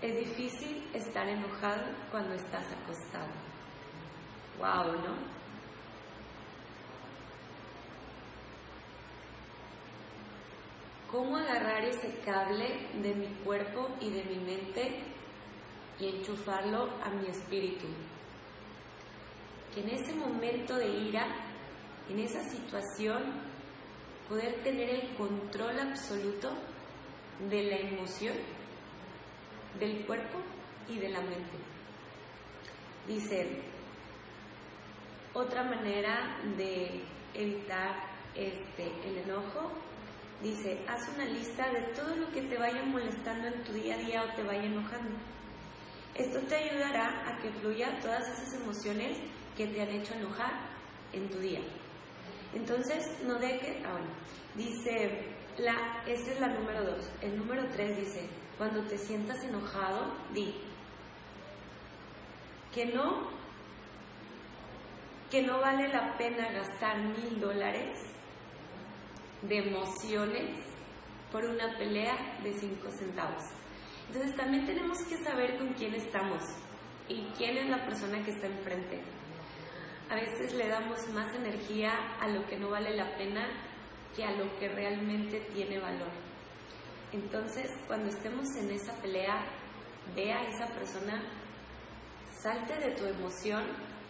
Es 0.00 0.16
difícil 0.16 0.88
estar 0.94 1.28
enojado 1.28 1.82
cuando 2.12 2.34
estás 2.34 2.64
acostado. 2.70 3.32
Wow, 4.58 4.92
¿no? 4.92 5.38
¿Cómo 11.10 11.36
agarrar 11.36 11.84
ese 11.84 12.20
cable 12.24 12.86
de 13.02 13.12
mi 13.12 13.26
cuerpo 13.44 13.88
y 14.00 14.10
de 14.10 14.22
mi 14.22 14.36
mente 14.36 15.00
y 15.98 16.06
enchufarlo 16.06 16.90
a 17.02 17.10
mi 17.10 17.26
espíritu? 17.26 17.88
Que 19.74 19.80
en 19.80 19.88
ese 19.88 20.14
momento 20.14 20.76
de 20.76 20.86
ira, 20.86 21.26
en 22.08 22.20
esa 22.20 22.44
situación, 22.44 23.22
poder 24.28 24.62
tener 24.62 24.90
el 24.90 25.16
control 25.16 25.80
absoluto 25.80 26.52
de 27.50 27.62
la 27.64 27.76
emoción, 27.78 28.34
del 29.78 30.04
cuerpo 30.06 30.38
y 30.88 30.98
de 30.98 31.08
la 31.08 31.20
mente. 31.20 31.56
Dice, 33.06 33.62
otra 35.34 35.62
manera 35.62 36.38
de 36.56 37.02
evitar 37.34 37.94
este, 38.34 38.92
el 39.06 39.18
enojo, 39.18 39.72
dice, 40.42 40.84
haz 40.86 41.08
una 41.14 41.24
lista 41.24 41.70
de 41.70 41.80
todo 41.94 42.16
lo 42.16 42.30
que 42.30 42.42
te 42.42 42.58
vaya 42.58 42.82
molestando 42.84 43.48
en 43.48 43.62
tu 43.64 43.72
día 43.72 43.94
a 43.94 43.98
día 43.98 44.22
o 44.22 44.34
te 44.34 44.42
vaya 44.42 44.64
enojando. 44.64 45.16
Esto 46.14 46.40
te 46.40 46.56
ayudará 46.56 47.28
a 47.28 47.38
que 47.38 47.50
fluya 47.50 47.98
todas 48.00 48.28
esas 48.28 48.60
emociones 48.60 49.18
que 49.56 49.66
te 49.68 49.82
han 49.82 49.90
hecho 49.90 50.14
enojar 50.14 50.52
en 51.12 51.28
tu 51.30 51.38
día. 51.38 51.60
Entonces, 52.54 53.04
no 53.24 53.38
deje, 53.38 53.82
ah, 53.84 53.92
bueno, 53.92 54.08
dice, 54.54 55.26
la, 55.58 56.02
esta 56.06 56.32
es 56.32 56.40
la 56.40 56.48
número 56.48 56.84
dos. 56.84 57.10
El 57.20 57.36
número 57.36 57.62
tres 57.72 57.96
dice, 57.96 58.28
cuando 58.58 58.82
te 58.82 58.98
sientas 58.98 59.42
enojado, 59.44 60.12
di 60.34 60.54
que 62.74 62.86
no, 62.86 63.28
que 65.30 65.42
no 65.42 65.60
vale 65.60 65.88
la 65.88 66.18
pena 66.18 66.50
gastar 66.50 66.98
mil 66.98 67.40
dólares 67.40 67.98
de 69.42 69.58
emociones 69.58 70.58
por 71.32 71.44
una 71.44 71.78
pelea 71.78 72.38
de 72.42 72.52
cinco 72.52 72.90
centavos. 72.90 73.42
Entonces 74.08 74.36
también 74.36 74.66
tenemos 74.66 74.98
que 75.04 75.16
saber 75.18 75.56
con 75.58 75.72
quién 75.74 75.94
estamos 75.94 76.42
y 77.08 77.26
quién 77.36 77.56
es 77.56 77.68
la 77.70 77.84
persona 77.86 78.22
que 78.22 78.32
está 78.32 78.46
enfrente 78.48 79.02
a 80.10 80.14
veces 80.14 80.54
le 80.54 80.68
damos 80.68 81.06
más 81.08 81.34
energía 81.34 81.92
a 82.20 82.28
lo 82.28 82.46
que 82.46 82.56
no 82.56 82.70
vale 82.70 82.96
la 82.96 83.14
pena 83.16 83.46
que 84.16 84.24
a 84.24 84.32
lo 84.32 84.58
que 84.58 84.68
realmente 84.68 85.40
tiene 85.52 85.78
valor. 85.78 86.27
Entonces, 87.12 87.70
cuando 87.86 88.08
estemos 88.08 88.46
en 88.56 88.70
esa 88.70 88.92
pelea, 89.00 89.44
ve 90.14 90.32
a 90.32 90.42
esa 90.42 90.66
persona, 90.66 91.22
salte 92.40 92.76
de 92.76 92.94
tu 92.96 93.06
emoción, 93.06 93.64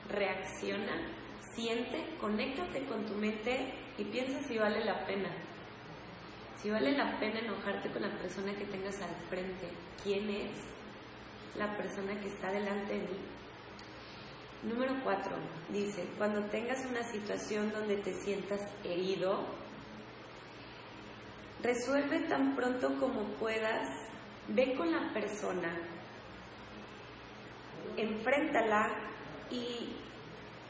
reacciona, 0.09 1.09
siente, 1.55 2.17
conéctate 2.21 2.85
con 2.87 3.05
tu 3.07 3.14
mente 3.14 3.73
y 3.97 4.05
piensa 4.05 4.40
si 4.49 4.59
vale 4.59 4.85
la 4.85 5.07
pena. 5.07 5.31
Si 6.61 6.70
vale 6.70 6.92
la 6.92 7.18
pena 7.20 7.38
enojarte 7.38 7.88
con 7.90 8.03
la 8.03 8.18
persona 8.18 8.53
que 8.55 8.64
tengas 8.64 9.01
al 9.01 9.14
frente, 9.29 9.68
¿quién 10.03 10.29
es 10.29 10.51
la 11.57 11.77
persona 11.77 12.18
que 12.20 12.29
está 12.29 12.51
delante 12.51 12.94
de 12.94 13.01
mí? 13.01 13.18
Número 14.64 14.92
cuatro, 15.05 15.37
dice, 15.68 16.05
cuando 16.18 16.42
tengas 16.46 16.85
una 16.85 17.05
situación 17.05 17.70
donde 17.70 17.96
te 17.99 18.12
sientas 18.12 18.61
herido, 18.83 19.46
resuelve 21.62 22.21
tan 22.29 22.55
pronto 22.55 22.99
como 23.01 23.25
puedas, 23.38 23.88
ve 24.49 24.75
con 24.77 24.90
la 24.92 25.12
persona, 25.12 25.77
enfréntala 27.97 28.88
y, 29.51 29.97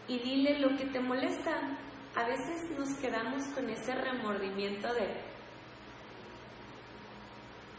y 0.09 0.19
dile 0.21 0.59
lo 0.61 0.77
que 0.77 0.87
te 0.87 1.01
molesta. 1.01 1.77
A 2.17 2.27
veces 2.27 2.71
nos 2.77 2.89
quedamos 2.99 3.45
con 3.49 3.69
ese 3.71 3.95
remordimiento 3.95 4.93
de, 4.95 5.09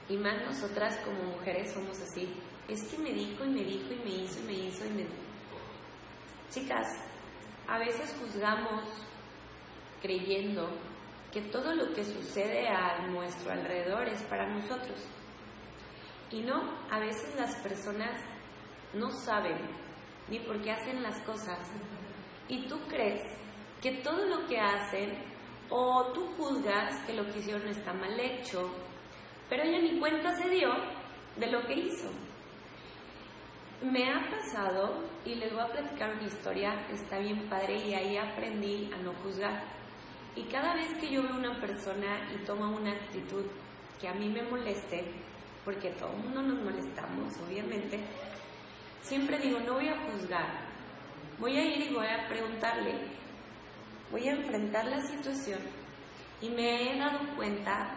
y 0.09 0.17
más 0.17 0.41
nosotras 0.43 0.97
como 1.03 1.35
mujeres 1.35 1.73
somos 1.73 1.99
así, 1.99 2.33
es 2.67 2.83
que 2.83 2.97
me 2.99 3.11
dijo 3.11 3.43
y 3.45 3.49
me 3.49 3.63
dijo 3.63 3.93
y 3.93 4.03
me 4.03 4.23
hizo 4.23 4.39
y 4.39 4.43
me 4.43 4.53
hizo 4.53 4.85
y 4.85 4.89
me 4.89 5.05
Chicas, 6.51 6.87
a 7.67 7.77
veces 7.77 8.15
juzgamos 8.19 8.85
creyendo 10.01 10.67
que 11.31 11.41
todo 11.41 11.75
lo 11.75 11.93
que 11.93 12.03
sucede 12.03 12.67
a 12.67 13.07
nuestro 13.07 13.51
alrededor 13.51 14.07
es 14.07 14.21
para 14.23 14.47
nosotros. 14.47 15.07
Y 16.31 16.41
no, 16.41 16.61
a 16.91 16.99
veces 16.99 17.35
las 17.35 17.55
personas 17.57 18.19
no 18.93 19.09
saben 19.11 19.57
ni 20.27 20.39
por 20.39 20.61
qué 20.61 20.71
hacen 20.71 21.01
las 21.01 21.19
cosas. 21.21 21.59
Y 22.47 22.67
tú 22.67 22.79
crees 22.87 23.21
que 23.81 23.91
todo 24.03 24.25
lo 24.25 24.47
que 24.47 24.59
hacen 24.59 25.17
o 25.69 26.11
tú 26.13 26.27
juzgas 26.37 26.99
que 27.05 27.13
lo 27.13 27.25
que 27.31 27.39
hicieron 27.39 27.67
está 27.67 27.93
mal 27.93 28.19
hecho, 28.19 28.69
pero 29.49 29.63
ella 29.63 29.79
ni 29.79 29.99
cuenta 29.99 30.35
se 30.35 30.49
dio 30.49 30.69
de 31.35 31.51
lo 31.51 31.65
que 31.65 31.73
hizo. 31.73 32.09
Me 33.81 34.11
ha 34.11 34.29
pasado, 34.29 35.05
y 35.23 35.35
les 35.35 35.53
voy 35.53 35.61
a 35.61 35.71
platicar 35.71 36.13
una 36.13 36.25
historia, 36.25 36.87
está 36.91 37.19
bien 37.19 37.47
padre, 37.47 37.77
y 37.77 37.93
ahí 37.93 38.17
aprendí 38.17 38.91
a 38.93 38.97
no 38.97 39.13
juzgar. 39.23 39.78
Y 40.35 40.43
cada 40.43 40.75
vez 40.75 40.93
que 40.99 41.11
yo 41.11 41.23
veo 41.23 41.35
una 41.35 41.59
persona 41.59 42.29
y 42.33 42.45
toma 42.45 42.69
una 42.69 42.91
actitud 42.91 43.45
que 43.99 44.07
a 44.07 44.13
mí 44.13 44.29
me 44.29 44.43
moleste, 44.43 45.03
porque 45.65 45.89
todo 45.91 46.11
el 46.13 46.23
mundo 46.23 46.41
nos 46.41 46.63
molestamos, 46.63 47.33
obviamente, 47.45 47.99
siempre 49.01 49.39
digo, 49.39 49.59
no 49.59 49.73
voy 49.73 49.89
a 49.89 49.99
juzgar, 50.05 50.47
voy 51.39 51.57
a 51.57 51.65
ir 51.65 51.89
y 51.89 51.93
voy 51.93 52.07
a 52.07 52.27
preguntarle, 52.27 52.95
voy 54.11 54.27
a 54.27 54.33
enfrentar 54.33 54.85
la 54.85 55.01
situación. 55.01 55.59
Y 56.41 56.49
me 56.49 56.93
he 56.93 56.97
dado 56.97 57.19
cuenta, 57.35 57.95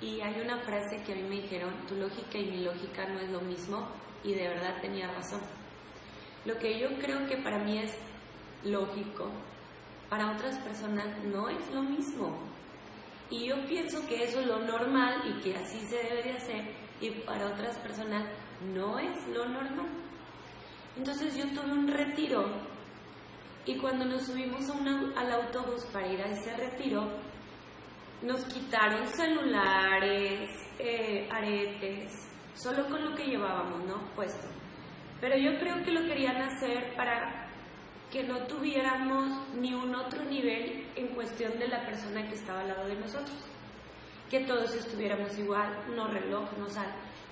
y 0.00 0.20
hay 0.20 0.40
una 0.40 0.58
frase 0.58 1.02
que 1.02 1.12
a 1.12 1.16
mí 1.16 1.22
me 1.22 1.42
dijeron, 1.42 1.74
tu 1.88 1.96
lógica 1.96 2.38
y 2.38 2.46
mi 2.50 2.64
lógica 2.64 3.06
no 3.08 3.18
es 3.18 3.30
lo 3.30 3.40
mismo, 3.40 3.88
y 4.22 4.34
de 4.34 4.48
verdad 4.48 4.80
tenía 4.80 5.08
razón. 5.08 5.40
Lo 6.44 6.56
que 6.58 6.78
yo 6.78 6.88
creo 7.00 7.26
que 7.26 7.38
para 7.38 7.58
mí 7.58 7.78
es 7.78 7.96
lógico, 8.62 9.30
para 10.08 10.32
otras 10.32 10.58
personas 10.58 11.06
no 11.24 11.48
es 11.48 11.70
lo 11.72 11.82
mismo. 11.82 12.38
Y 13.30 13.48
yo 13.48 13.56
pienso 13.66 14.06
que 14.06 14.22
eso 14.24 14.40
es 14.40 14.46
lo 14.46 14.60
normal 14.60 15.22
y 15.24 15.40
que 15.42 15.56
así 15.56 15.80
se 15.86 15.96
debe 15.96 16.22
de 16.22 16.32
hacer 16.32 16.86
y 17.00 17.10
para 17.10 17.46
otras 17.46 17.76
personas 17.78 18.24
no 18.72 18.98
es 18.98 19.28
lo 19.28 19.48
normal. 19.48 19.88
Entonces 20.96 21.36
yo 21.36 21.44
tuve 21.48 21.72
un 21.72 21.88
retiro 21.88 22.44
y 23.66 23.76
cuando 23.78 24.04
nos 24.04 24.26
subimos 24.26 24.70
al 25.16 25.32
autobús 25.32 25.84
para 25.92 26.06
ir 26.06 26.20
a 26.22 26.30
ese 26.30 26.56
retiro, 26.56 27.04
nos 28.22 28.44
quitaron 28.44 29.06
celulares, 29.08 30.48
eh, 30.78 31.28
aretes, 31.30 32.12
solo 32.54 32.86
con 32.88 33.04
lo 33.04 33.14
que 33.14 33.24
llevábamos, 33.24 33.84
¿no? 33.84 34.14
Puesto. 34.14 34.46
Pero 35.20 35.36
yo 35.36 35.58
creo 35.58 35.82
que 35.82 35.90
lo 35.90 36.06
querían 36.06 36.36
hacer 36.36 36.94
para 36.96 37.35
que 38.10 38.22
no 38.22 38.38
tuviéramos 38.46 39.26
ni 39.58 39.74
un 39.74 39.94
otro 39.94 40.24
nivel 40.24 40.86
en 40.94 41.08
cuestión 41.08 41.58
de 41.58 41.68
la 41.68 41.84
persona 41.84 42.26
que 42.28 42.34
estaba 42.34 42.60
al 42.60 42.68
lado 42.68 42.86
de 42.86 42.96
nosotros. 42.96 43.36
Que 44.30 44.40
todos 44.40 44.74
estuviéramos 44.74 45.36
igual, 45.38 45.68
no 45.94 46.08
reloj, 46.08 46.50
no 46.58 46.68
sal. 46.68 46.88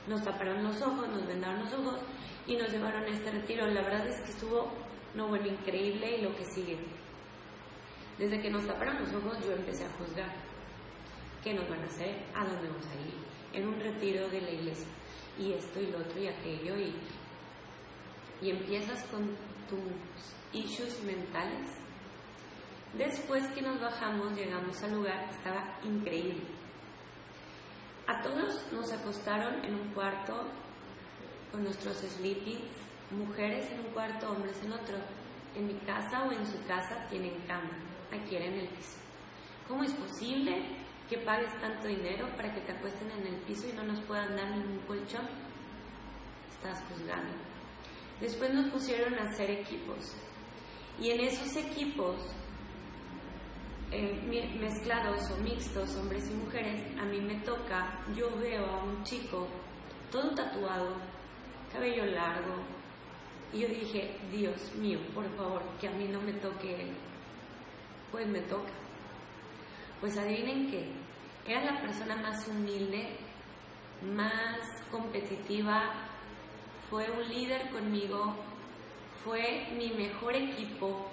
Nos 0.07 0.23
taparon 0.23 0.63
los 0.63 0.81
ojos, 0.83 1.09
nos 1.09 1.27
vendaron 1.27 1.61
los 1.61 1.73
ojos 1.73 2.01
y 2.47 2.57
nos 2.57 2.71
llevaron 2.71 3.05
a 3.05 3.09
este 3.09 3.31
retiro. 3.31 3.67
La 3.67 3.83
verdad 3.83 4.07
es 4.07 4.21
que 4.21 4.31
estuvo, 4.31 4.71
no 5.15 5.29
bueno, 5.29 5.47
increíble 5.47 6.19
y 6.19 6.23
lo 6.23 6.37
que 6.37 6.45
sigue. 6.45 6.79
Desde 8.19 8.41
que 8.41 8.51
nos 8.51 8.67
taparon 8.67 8.99
los 9.01 9.13
ojos 9.15 9.39
yo 9.45 9.53
empecé 9.53 9.85
a 9.85 9.93
juzgar. 9.99 10.33
¿Qué 11.43 11.55
nos 11.55 11.69
van 11.69 11.83
a 11.83 11.87
hacer? 11.87 12.15
¿A 12.35 12.45
dónde 12.45 12.69
vamos 12.69 12.87
a 12.87 12.95
ir? 12.95 13.15
En 13.53 13.69
un 13.69 13.81
retiro 13.81 14.29
de 14.29 14.41
la 14.41 14.51
iglesia 14.51 14.87
y 15.39 15.53
esto 15.53 15.81
y 15.81 15.87
lo 15.87 15.99
otro 15.99 16.21
y 16.21 16.29
aquello 16.29 16.77
y, 16.77 16.95
y 18.45 18.51
empiezas 18.51 19.03
con 19.05 19.27
tus 19.71 19.81
issues 20.53 21.03
mentales. 21.03 21.67
Después 22.93 23.43
que 23.55 23.63
nos 23.63 23.81
bajamos, 23.81 24.37
llegamos 24.37 24.81
al 24.83 24.93
lugar, 24.93 25.31
estaba 25.31 25.79
increíble. 25.83 26.43
A 28.07 28.21
todos 28.23 28.71
nos 28.71 28.93
acostaron 28.93 29.65
en 29.65 29.75
un 29.75 29.89
cuarto 29.95 30.45
con 31.51 31.65
nuestros 31.65 31.97
sleepings, 31.97 32.69
mujeres 33.11 33.71
en 33.71 33.81
un 33.81 33.93
cuarto, 33.95 34.31
hombres 34.31 34.63
en 34.63 34.73
otro. 34.73 34.99
En 35.57 35.67
mi 35.67 35.75
casa 35.87 36.25
o 36.25 36.33
en 36.33 36.45
su 36.47 36.63
casa 36.67 37.07
tienen 37.09 37.41
cama, 37.47 37.71
aquí 38.13 38.37
en 38.37 38.59
el 38.59 38.69
piso. 38.69 38.99
¿Cómo 39.67 39.85
es 39.85 39.93
posible 39.93 40.67
que 41.09 41.17
pagues 41.19 41.59
tanto 41.61 41.89
dinero 41.89 42.29
para 42.37 42.53
que 42.53 42.61
te 42.61 42.73
acuesten 42.73 43.11
en 43.11 43.27
el 43.27 43.41
piso 43.43 43.69
y 43.69 43.73
no 43.73 43.85
nos 43.85 44.01
puedan 44.01 44.37
dar 44.37 44.51
ningún 44.51 44.81
colchón? 44.87 45.27
Estás 46.51 46.83
juzgando. 46.91 47.54
Después 48.25 48.55
nos 48.55 48.71
pusieron 48.71 49.13
a 49.19 49.25
hacer 49.25 49.51
equipos. 49.51 50.17
Y 50.99 51.11
en 51.11 51.21
esos 51.21 51.55
equipos 51.57 52.17
eh, 53.91 54.49
mezclados 54.59 55.31
o 55.31 55.37
mixtos, 55.43 55.95
hombres 55.97 56.31
y 56.31 56.35
mujeres, 56.35 56.83
a 56.99 57.05
mí 57.05 57.21
me 57.21 57.41
toca, 57.41 58.03
yo 58.17 58.35
veo 58.39 58.65
a 58.65 58.83
un 58.83 59.05
chico 59.05 59.47
todo 60.11 60.35
tatuado, 60.35 60.97
cabello 61.71 62.07
largo, 62.07 62.65
y 63.53 63.61
yo 63.61 63.69
dije, 63.69 64.17
Dios 64.33 64.75
mío, 64.77 65.01
por 65.15 65.29
favor, 65.37 65.63
que 65.79 65.89
a 65.89 65.93
mí 65.93 66.09
no 66.09 66.23
me 66.23 66.33
toque 66.33 66.81
él. 66.81 66.97
Pues 68.11 68.27
me 68.27 68.41
toca. 68.41 68.73
Pues 70.01 70.17
adivinen 70.17 70.71
qué, 70.71 70.91
era 71.47 71.63
la 71.63 71.81
persona 71.83 72.17
más 72.17 72.49
humilde, 72.49 73.19
más 74.03 74.61
competitiva, 74.91 76.14
fue 76.95 77.11
un 77.11 77.29
líder 77.29 77.71
conmigo, 77.71 78.37
fue 79.25 79.67
mi 79.77 79.91
mejor 79.95 80.37
equipo, 80.37 81.11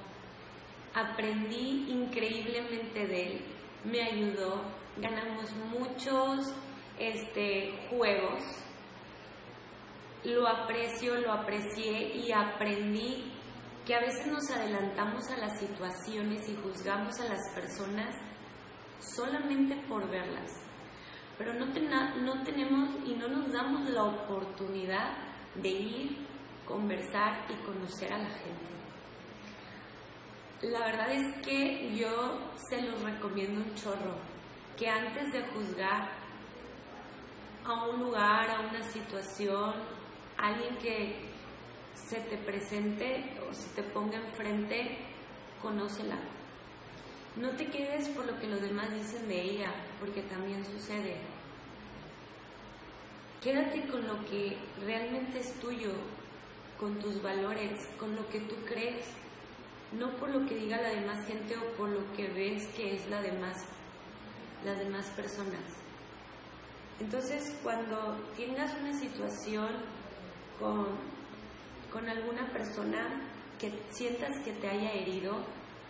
aprendí 0.94 1.88
increíblemente 1.90 3.08
de 3.08 3.24
él, 3.26 3.42
me 3.86 4.00
ayudó, 4.00 4.62
ganamos 4.98 5.50
muchos 5.72 6.54
este, 7.00 7.88
juegos, 7.90 8.44
lo 10.24 10.48
aprecio, 10.48 11.16
lo 11.16 11.32
aprecié 11.32 12.16
y 12.16 12.32
aprendí 12.32 13.32
que 13.84 13.96
a 13.96 14.02
veces 14.02 14.28
nos 14.28 14.52
adelantamos 14.52 15.32
a 15.32 15.38
las 15.38 15.60
situaciones 15.60 16.48
y 16.48 16.56
juzgamos 16.58 17.20
a 17.20 17.28
las 17.28 17.50
personas 17.56 18.16
solamente 19.00 19.78
por 19.90 20.08
verlas, 20.12 20.52
pero 21.40 21.56
no, 21.56 21.66
no 21.66 22.44
tenemos 22.44 22.90
y 23.04 23.16
no 23.16 23.28
nos 23.30 23.52
damos 23.52 23.90
la 23.90 24.04
oportunidad 24.04 25.31
de 25.56 25.70
ir, 25.70 26.18
conversar 26.66 27.46
y 27.50 27.54
conocer 27.66 28.14
a 28.14 28.18
la 28.18 28.30
gente. 28.30 28.72
La 30.62 30.80
verdad 30.86 31.12
es 31.12 31.46
que 31.46 31.96
yo 31.96 32.40
se 32.70 32.82
los 32.84 33.02
recomiendo 33.02 33.62
un 33.62 33.76
chorro, 33.76 34.16
que 34.78 34.88
antes 34.88 35.34
de 35.34 35.42
juzgar 35.48 36.10
a 37.66 37.88
un 37.88 38.00
lugar, 38.02 38.50
a 38.50 38.62
una 38.62 38.84
situación, 38.84 39.74
a 40.38 40.48
alguien 40.48 40.78
que 40.78 41.32
se 41.94 42.20
te 42.22 42.38
presente 42.38 43.40
o 43.50 43.54
se 43.54 43.70
te 43.70 43.84
ponga 43.84 44.18
enfrente, 44.18 44.98
conócela. 45.62 46.18
No 47.36 47.50
te 47.52 47.68
quedes 47.68 48.10
por 48.10 48.26
lo 48.26 48.38
que 48.40 48.48
los 48.48 48.62
demás 48.62 48.94
dicen 48.94 49.28
de 49.28 49.42
ella, 49.42 49.74
porque 50.00 50.22
también 50.24 50.66
sucede. 50.66 51.18
Quédate 53.42 53.88
con 53.88 54.08
lo 54.08 54.24
que 54.26 54.56
realmente 54.86 55.40
es 55.40 55.54
tuyo, 55.60 55.92
con 56.80 57.00
tus 57.00 57.22
valores, 57.22 57.88
con 57.98 58.16
lo 58.16 58.28
que 58.30 58.40
tú 58.42 58.56
crees 58.66 59.06
no 59.92 60.10
por 60.16 60.30
lo 60.30 60.46
que 60.46 60.56
diga 60.56 60.82
la 60.82 60.90
demás 60.90 61.26
gente 61.28 61.56
o 61.58 61.78
por 61.78 61.90
lo 61.90 62.14
que 62.14 62.28
ves 62.28 62.68
que 62.76 62.96
es 62.96 63.08
la 63.10 63.22
demás, 63.22 63.58
las 64.64 64.78
demás 64.80 65.08
personas. 65.12 65.62
Entonces, 67.00 67.58
cuando 67.64 68.16
tengas 68.38 68.74
una 68.80 68.98
situación 68.98 69.70
con, 70.60 70.88
con 71.92 72.08
alguna 72.08 72.48
persona 72.54 73.28
que 73.60 73.74
sientas 73.90 74.40
que 74.46 74.54
te 74.54 74.70
haya 74.70 74.94
herido, 74.94 75.36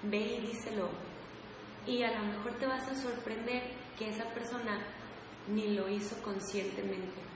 ve 0.03 0.17
y 0.17 0.47
díselo. 0.47 0.89
Y 1.85 2.03
a 2.03 2.11
lo 2.11 2.25
mejor 2.25 2.53
te 2.57 2.65
vas 2.65 2.87
a 2.87 2.95
sorprender 2.95 3.63
que 3.97 4.09
esa 4.09 4.25
persona 4.33 4.79
ni 5.47 5.75
lo 5.75 5.89
hizo 5.89 6.21
conscientemente. 6.23 7.30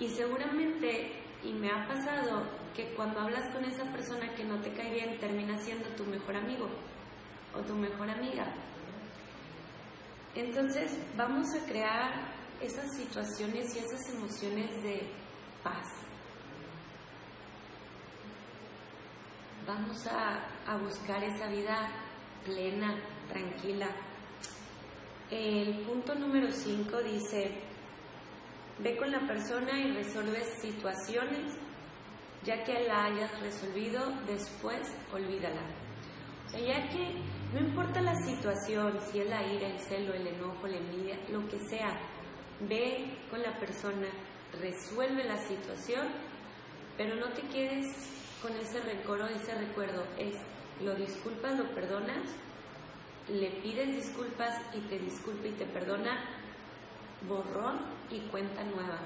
Y 0.00 0.08
seguramente, 0.08 1.12
y 1.42 1.52
me 1.52 1.70
ha 1.70 1.86
pasado, 1.86 2.44
que 2.74 2.94
cuando 2.94 3.20
hablas 3.20 3.52
con 3.52 3.64
esa 3.64 3.84
persona 3.90 4.32
que 4.36 4.44
no 4.44 4.60
te 4.60 4.72
cae 4.72 4.92
bien 4.92 5.18
termina 5.18 5.58
siendo 5.58 5.88
tu 5.96 6.04
mejor 6.04 6.36
amigo 6.36 6.68
o 7.52 7.60
tu 7.62 7.74
mejor 7.74 8.08
amiga. 8.08 8.46
Entonces 10.36 10.96
vamos 11.16 11.46
a 11.54 11.66
crear 11.66 12.12
esas 12.60 12.94
situaciones 12.94 13.74
y 13.74 13.80
esas 13.80 14.14
emociones 14.14 14.70
de 14.84 15.02
paz. 15.64 15.86
Vamos 19.66 20.06
a, 20.06 20.72
a 20.72 20.76
buscar 20.76 21.22
esa 21.24 21.48
vida 21.48 21.90
plena, 22.44 22.96
tranquila. 23.28 23.88
El 25.30 25.84
punto 25.84 26.14
número 26.14 26.52
5 26.52 27.02
dice, 27.02 27.60
ve 28.80 28.96
con 28.96 29.10
la 29.10 29.20
persona 29.26 29.78
y 29.80 29.92
resuelve 29.92 30.42
situaciones 30.60 31.56
ya 32.44 32.62
que 32.64 32.84
la 32.84 33.04
hayas 33.04 33.40
resolvido, 33.40 34.00
después 34.26 34.80
olvídala. 35.12 35.62
O 36.46 36.50
sea, 36.50 36.60
ya 36.60 36.88
que 36.88 37.14
no 37.52 37.60
importa 37.60 38.00
la 38.00 38.14
situación, 38.14 38.98
si 39.10 39.20
es 39.20 39.28
la 39.28 39.46
ira, 39.46 39.68
el 39.68 39.78
celo, 39.78 40.14
el 40.14 40.26
enojo, 40.26 40.66
la 40.66 40.76
envidia, 40.76 41.18
lo 41.30 41.46
que 41.48 41.58
sea, 41.58 41.98
ve 42.60 43.18
con 43.30 43.42
la 43.42 43.58
persona, 43.58 44.08
resuelve 44.60 45.24
la 45.24 45.36
situación, 45.36 46.08
pero 46.96 47.16
no 47.16 47.28
te 47.32 47.42
quedes 47.48 47.86
con 48.40 48.52
ese 48.56 48.80
rencor 48.80 49.20
ese 49.30 49.54
recuerdo. 49.54 50.04
Es, 50.16 50.34
lo 50.82 50.94
disculpas, 50.94 51.58
lo 51.58 51.74
perdonas, 51.74 52.30
le 53.28 53.50
pides 53.62 53.94
disculpas 53.94 54.54
y 54.74 54.80
te 54.88 54.98
disculpa 54.98 55.48
y 55.48 55.52
te 55.52 55.66
perdona, 55.66 56.37
borrón 57.26 57.78
y 58.10 58.20
cuenta 58.28 58.62
nueva. 58.64 59.00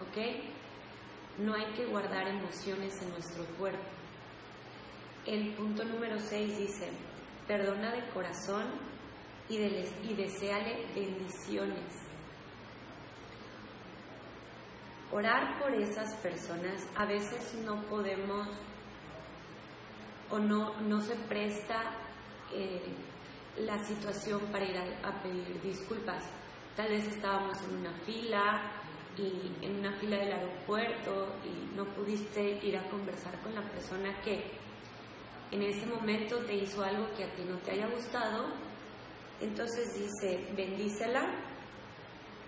¿Ok? 0.00 1.38
No 1.38 1.54
hay 1.54 1.66
que 1.74 1.86
guardar 1.86 2.28
emociones 2.28 3.00
en 3.02 3.10
nuestro 3.10 3.44
cuerpo. 3.58 3.84
El 5.26 5.54
punto 5.54 5.84
número 5.84 6.18
6 6.18 6.58
dice, 6.58 6.90
perdona 7.46 7.92
de 7.92 8.06
corazón 8.10 8.64
y, 9.48 9.58
de, 9.58 9.90
deseale 10.16 10.86
bendiciones. 10.94 11.94
Orar 15.12 15.60
por 15.60 15.72
esas 15.74 16.14
personas 16.16 16.86
a 16.96 17.06
veces 17.06 17.54
no 17.64 17.82
podemos 17.84 18.48
o 20.30 20.38
no, 20.38 20.80
no 20.80 21.00
se 21.00 21.14
presta 21.14 21.94
eh, 22.52 22.82
la 23.58 23.78
situación 23.84 24.40
para 24.50 24.64
ir 24.64 24.76
a 24.76 25.22
pedir 25.22 25.60
disculpas. 25.62 26.24
Tal 26.76 26.88
vez 26.88 27.06
estábamos 27.06 27.56
en 27.62 27.76
una 27.76 27.92
fila, 28.04 28.82
y 29.16 29.64
en 29.64 29.78
una 29.78 29.92
fila 29.98 30.16
del 30.16 30.32
aeropuerto 30.32 31.36
y 31.44 31.76
no 31.76 31.84
pudiste 31.84 32.58
ir 32.62 32.76
a 32.76 32.88
conversar 32.88 33.38
con 33.40 33.54
la 33.54 33.62
persona 33.62 34.20
que 34.22 34.42
en 35.50 35.62
ese 35.62 35.86
momento 35.86 36.38
te 36.44 36.54
hizo 36.54 36.82
algo 36.82 37.08
que 37.16 37.24
a 37.24 37.34
ti 37.34 37.44
no 37.48 37.58
te 37.58 37.72
haya 37.72 37.86
gustado, 37.86 38.46
entonces 39.40 39.94
dice, 39.94 40.52
bendícela, 40.56 41.22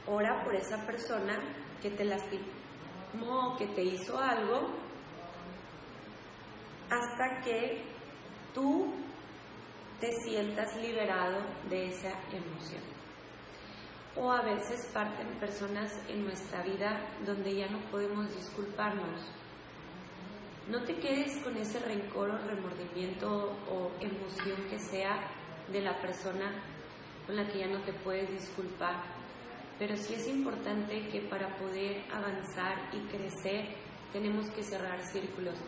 ora 0.07 0.43
por 0.43 0.55
esa 0.57 0.85
persona 0.85 1.39
que 1.81 1.91
te 1.91 2.05
lastimó, 2.05 3.57
que 3.57 3.67
te 3.69 3.85
hizo 3.85 4.19
algo, 4.19 4.71
hasta 6.91 7.41
que 7.45 7.85
tú 8.53 8.93
te 10.01 10.11
sientas 10.25 10.77
liberado 10.77 11.39
de 11.69 11.89
esa 11.89 12.11
emoción 12.33 12.95
o 14.16 14.33
a 14.33 14.42
veces 14.42 14.88
parten 14.92 15.29
personas 15.38 15.92
en 16.09 16.24
nuestra 16.24 16.62
vida 16.62 17.00
donde 17.24 17.55
ya 17.55 17.68
no 17.68 17.79
podemos 17.90 18.35
disculparnos. 18.35 19.20
No 20.68 20.83
te 20.83 20.96
quedes 20.96 21.37
con 21.44 21.57
ese 21.57 21.79
rencor 21.81 22.31
o 22.31 22.38
remordimiento 22.38 23.57
o 23.70 23.92
emoción 24.00 24.68
que 24.68 24.79
sea 24.79 25.31
de 25.70 25.81
la 25.81 26.00
persona 26.00 26.50
con 27.26 27.37
la 27.37 27.46
que 27.46 27.59
ya 27.59 27.66
no 27.66 27.81
te 27.83 27.92
puedes 27.92 28.31
disculpar, 28.31 29.02
pero 29.79 29.96
sí 29.96 30.14
es 30.14 30.26
importante 30.29 31.09
que 31.09 31.20
para 31.22 31.55
poder 31.57 32.05
avanzar 32.12 32.88
y 32.92 32.98
crecer 33.09 33.76
tenemos 34.12 34.48
que 34.50 34.62
cerrar 34.62 35.00
círculos. 35.07 35.59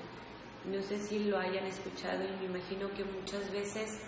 No 0.64 0.82
sé 0.82 0.98
si 0.98 1.24
lo 1.24 1.38
hayan 1.38 1.66
escuchado 1.66 2.24
y 2.24 2.36
me 2.38 2.56
imagino 2.56 2.88
que 2.94 3.04
muchas 3.04 3.50
veces 3.52 4.00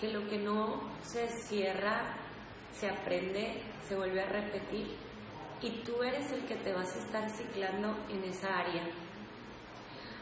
que 0.00 0.08
lo 0.08 0.26
que 0.28 0.38
no 0.38 0.82
se 1.02 1.28
cierra 1.28 2.23
se 2.78 2.88
aprende, 2.88 3.62
se 3.88 3.96
vuelve 3.96 4.22
a 4.22 4.28
repetir 4.28 4.86
y 5.62 5.70
tú 5.84 6.02
eres 6.02 6.30
el 6.32 6.44
que 6.44 6.56
te 6.56 6.72
vas 6.72 6.94
a 6.94 6.98
estar 6.98 7.30
ciclando 7.30 7.96
en 8.10 8.24
esa 8.24 8.58
área 8.58 8.84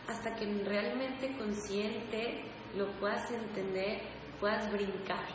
hasta 0.09 0.35
que 0.35 0.47
realmente 0.65 1.37
consciente 1.37 2.45
lo 2.77 2.87
puedas 2.99 3.31
entender, 3.31 4.03
puedas 4.41 4.71
brincar 4.73 5.27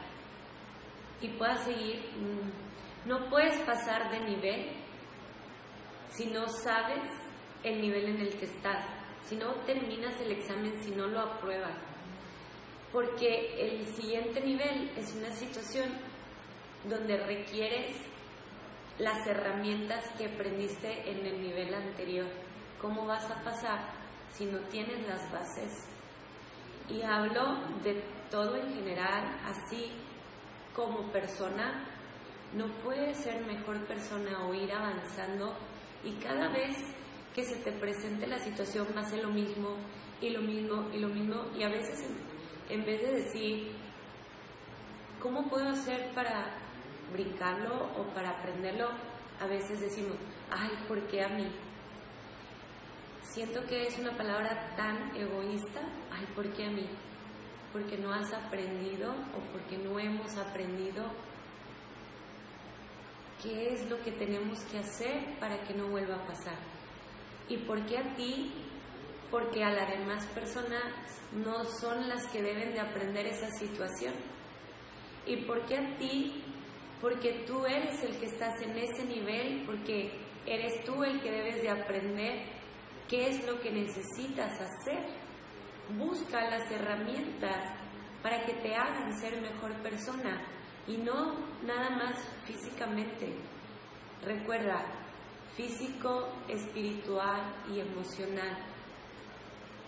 y 1.21 1.29
puedas 1.29 1.63
seguir. 1.63 1.97
Mm, 2.17 3.09
no 3.09 3.29
puedes 3.29 3.57
pasar 3.61 4.11
de 4.11 4.19
nivel 4.19 4.71
si 6.09 6.25
no 6.27 6.47
sabes 6.47 7.09
el 7.63 7.81
nivel 7.81 8.05
en 8.09 8.21
el 8.21 8.37
que 8.37 8.45
estás, 8.45 8.85
si 9.23 9.35
no 9.35 9.53
terminas 9.65 10.19
el 10.21 10.31
examen, 10.31 10.73
si 10.81 10.91
no 10.91 11.07
lo 11.07 11.19
apruebas. 11.19 11.77
Porque 12.91 13.55
el 13.59 13.85
siguiente 13.87 14.41
nivel 14.41 14.91
es 14.97 15.13
una 15.15 15.31
situación 15.31 15.89
donde 16.89 17.17
requieres 17.17 17.95
las 18.99 19.25
herramientas 19.27 20.03
que 20.17 20.25
aprendiste 20.25 21.09
en 21.09 21.25
el 21.25 21.41
nivel 21.41 21.73
anterior. 21.73 22.27
¿Cómo 22.81 23.05
vas 23.05 23.29
a 23.29 23.43
pasar 23.43 23.79
si 24.31 24.45
no 24.45 24.59
tienes 24.69 25.07
las 25.07 25.31
bases? 25.31 25.87
Y 26.89 27.01
hablo 27.01 27.59
de 27.83 28.01
todo 28.31 28.55
en 28.55 28.73
general, 28.73 29.39
así 29.45 29.91
como 30.75 31.11
persona, 31.11 31.83
no 32.53 32.67
puedes 32.83 33.17
ser 33.17 33.45
mejor 33.45 33.85
persona 33.85 34.47
o 34.47 34.53
ir 34.53 34.71
avanzando 34.71 35.53
y 36.03 36.13
cada 36.13 36.49
vez 36.49 36.77
que 37.33 37.43
se 37.43 37.57
te 37.57 37.71
presente 37.73 38.25
la 38.25 38.39
situación 38.39 38.87
va 38.95 39.01
a 39.01 39.09
ser 39.09 39.23
lo 39.23 39.29
mismo 39.29 39.75
y 40.21 40.29
lo 40.29 40.41
mismo 40.41 40.89
y 40.93 40.99
lo 40.99 41.09
mismo 41.09 41.45
y 41.57 41.63
a 41.63 41.69
veces 41.69 42.07
en, 42.69 42.85
vez 42.85 43.01
de 43.01 43.11
decir, 43.23 43.71
¿cómo 45.21 45.49
puedo 45.49 45.69
hacer 45.69 46.13
para 46.13 46.66
brincarlo 47.11 47.89
o 47.97 48.03
para 48.13 48.31
aprenderlo? 48.31 48.89
A 49.39 49.47
veces 49.47 49.79
decimos, 49.79 50.17
ay, 50.49 50.71
¿por 50.87 51.01
qué 51.07 51.23
a 51.23 51.29
mí? 51.29 51.47
Siento 53.21 53.63
que 53.65 53.87
es 53.87 53.99
una 53.99 54.17
palabra 54.17 54.75
tan 54.75 55.15
egoísta, 55.15 55.81
ay, 56.11 56.25
¿por 56.33 56.51
qué 56.53 56.65
a 56.65 56.71
mí? 56.71 56.87
Porque 57.71 57.97
no 57.97 58.11
has 58.11 58.33
aprendido 58.33 59.11
o 59.11 59.51
porque 59.51 59.77
no 59.77 59.99
hemos 59.99 60.35
aprendido 60.37 61.03
qué 63.43 63.73
es 63.73 63.89
lo 63.89 64.01
que 64.01 64.11
tenemos 64.11 64.59
que 64.65 64.79
hacer 64.79 65.37
para 65.39 65.61
que 65.63 65.73
no 65.73 65.87
vuelva 65.87 66.15
a 66.15 66.25
pasar. 66.25 66.57
¿Y 67.49 67.57
por 67.57 67.85
qué 67.85 67.97
a 67.97 68.15
ti? 68.15 68.51
Porque 69.29 69.63
a 69.63 69.71
las 69.71 69.89
demás 69.89 70.25
personas 70.27 70.83
no 71.33 71.65
son 71.65 72.09
las 72.09 72.27
que 72.27 72.41
deben 72.41 72.73
de 72.73 72.79
aprender 72.79 73.27
esa 73.27 73.49
situación. 73.51 74.13
¿Y 75.25 75.37
por 75.45 75.65
qué 75.65 75.77
a 75.77 75.97
ti? 75.97 76.43
Porque 77.01 77.43
tú 77.45 77.65
eres 77.65 78.03
el 78.03 78.17
que 78.17 78.25
estás 78.25 78.59
en 78.61 78.77
ese 78.77 79.05
nivel, 79.05 79.63
porque 79.65 80.11
eres 80.45 80.83
tú 80.83 81.03
el 81.03 81.21
que 81.21 81.31
debes 81.31 81.61
de 81.61 81.69
aprender 81.69 82.43
qué 83.07 83.29
es 83.29 83.45
lo 83.45 83.59
que 83.59 83.71
necesitas 83.71 84.59
hacer. 84.59 85.05
Busca 85.97 86.49
las 86.49 86.69
herramientas 86.71 87.73
para 88.21 88.43
que 88.45 88.53
te 88.55 88.75
hagan 88.75 89.17
ser 89.19 89.39
mejor 89.41 89.73
persona 89.81 90.41
y 90.87 90.97
no 90.97 91.35
nada 91.63 91.91
más 91.91 92.17
físicamente. 92.45 93.33
Recuerda, 94.23 94.83
físico, 95.55 96.29
espiritual 96.47 97.41
y 97.71 97.79
emocional. 97.79 98.57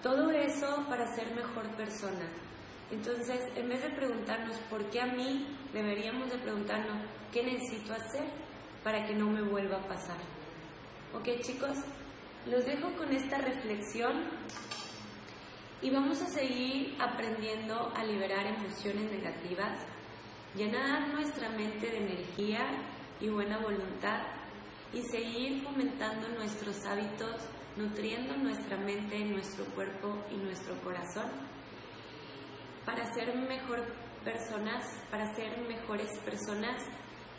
Todo 0.04 0.32
eso 0.32 0.86
para 0.88 1.08
ser 1.14 1.36
mejor 1.36 1.68
persona. 1.76 2.30
Entonces, 2.92 3.42
en 3.56 3.70
vez 3.70 3.84
de 3.84 3.90
preguntarnos 3.90 4.58
por 4.70 4.90
qué 4.90 5.02
a 5.02 5.06
mí, 5.06 5.46
deberíamos 5.74 6.32
de 6.32 6.40
preguntarnos 6.40 6.98
qué 7.32 7.44
necesito 7.44 7.94
hacer 7.94 8.24
para 8.84 9.06
que 9.06 9.14
no 9.14 9.30
me 9.30 9.44
vuelva 9.44 9.78
a 9.78 9.88
pasar. 9.88 10.18
¿Ok 11.14 11.28
chicos? 11.42 11.78
Los 12.48 12.66
dejo 12.66 12.92
con 12.96 13.12
esta 13.12 13.38
reflexión 13.38 14.24
y 15.82 15.92
vamos 15.92 16.22
a 16.22 16.28
seguir 16.28 16.96
aprendiendo 17.00 17.92
a 17.96 18.04
liberar 18.04 18.48
emociones 18.48 19.12
negativas, 19.12 19.86
llenar 20.56 21.14
nuestra 21.14 21.50
mente 21.50 21.88
de 21.88 21.98
energía 21.98 22.66
y 23.22 23.30
buena 23.30 23.60
voluntad 23.60 24.22
y 24.94 25.02
seguir 25.04 25.62
fomentando 25.64 26.28
nuestros 26.30 26.84
hábitos, 26.86 27.36
nutriendo 27.78 28.36
nuestra 28.38 28.78
mente, 28.78 29.24
nuestro 29.26 29.66
cuerpo 29.76 30.26
y 30.32 30.38
nuestro 30.38 30.76
corazón 30.82 31.30
para 32.90 33.14
ser 33.14 33.36
mejor 33.36 33.86
personas, 34.26 34.84
para 35.12 35.32
ser 35.36 35.56
mejores 35.68 36.10
personas 36.26 36.84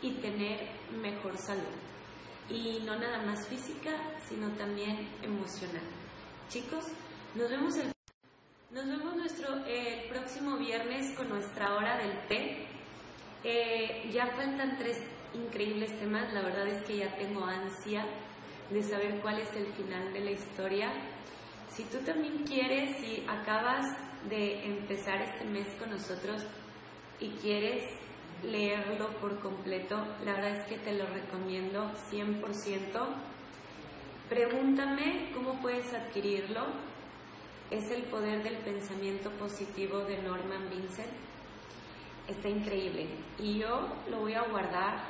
y 0.01 0.13
tener 0.21 0.61
mejor 1.01 1.37
salud. 1.37 1.75
Y 2.49 2.79
no 2.85 2.97
nada 2.97 3.21
más 3.23 3.49
física, 3.49 3.91
sino 4.29 4.49
también 4.53 5.09
emocional. 5.21 5.83
Chicos, 6.47 6.85
nos 7.35 7.49
vemos 7.49 7.75
el, 7.75 7.91
nos 8.71 8.85
vemos 8.85 9.15
nuestro 9.17 9.65
el 9.65 10.07
próximo 10.07 10.57
viernes 10.57 11.13
con 11.17 11.27
nuestra 11.27 11.75
hora 11.75 11.97
del 11.97 12.27
té. 12.27 12.67
Eh, 13.43 14.09
ya 14.13 14.27
faltan 14.27 14.77
tres 14.77 15.03
increíbles 15.33 15.99
temas. 15.99 16.31
La 16.31 16.43
verdad 16.43 16.67
es 16.67 16.81
que 16.85 16.95
ya 16.95 17.13
tengo 17.17 17.43
ansia 17.43 18.05
de 18.69 18.83
saber 18.83 19.19
cuál 19.19 19.39
es 19.39 19.53
el 19.53 19.65
final 19.73 20.13
de 20.13 20.19
la 20.21 20.31
historia. 20.31 20.93
Si 21.67 21.83
tú 21.83 21.97
también 22.05 22.45
quieres, 22.45 22.97
si 23.01 23.25
acabas 23.27 23.85
de 24.29 24.65
empezar 24.65 25.21
este 25.21 25.45
mes 25.45 25.67
con 25.79 25.91
nosotros 25.91 26.43
y 27.19 27.29
quieres 27.41 27.83
leerlo 28.43 29.09
por 29.19 29.39
completo, 29.39 29.97
la 30.25 30.33
verdad 30.33 30.57
es 30.57 30.67
que 30.67 30.77
te 30.77 30.93
lo 30.93 31.05
recomiendo 31.07 31.91
100%. 32.11 32.41
Pregúntame 34.29 35.31
cómo 35.33 35.61
puedes 35.61 35.93
adquirirlo. 35.93 36.61
Es 37.69 37.89
el 37.91 38.03
poder 38.03 38.43
del 38.43 38.57
pensamiento 38.57 39.29
positivo 39.31 39.99
de 39.99 40.21
Norman 40.21 40.69
Vincent. 40.69 41.11
Está 42.27 42.49
increíble. 42.49 43.07
Y 43.39 43.59
yo 43.59 43.87
lo 44.09 44.19
voy 44.19 44.33
a 44.33 44.43
guardar 44.43 45.01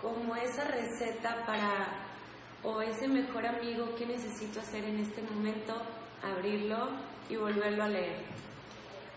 como 0.00 0.36
esa 0.36 0.64
receta 0.64 1.44
para 1.44 2.08
o 2.62 2.80
ese 2.82 3.08
mejor 3.08 3.46
amigo 3.46 3.94
que 3.96 4.06
necesito 4.06 4.60
hacer 4.60 4.84
en 4.84 4.98
este 4.98 5.22
momento, 5.22 5.80
abrirlo 6.22 6.90
y 7.28 7.36
volverlo 7.36 7.84
a 7.84 7.88
leer. 7.88 8.22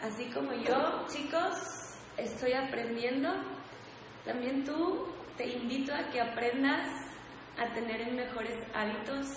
Así 0.02 0.26
como 0.32 0.54
yo, 0.54 1.06
chicos, 1.08 1.56
estoy 2.18 2.54
aprendiendo, 2.54 3.30
también 4.26 4.64
tú 4.64 5.08
te 5.38 5.48
invito 5.48 5.94
a 5.94 6.10
que 6.10 6.22
aprendas 6.22 6.88
a 7.58 7.74
tener 7.74 8.12
mejores 8.12 8.56
hábitos 8.74 9.28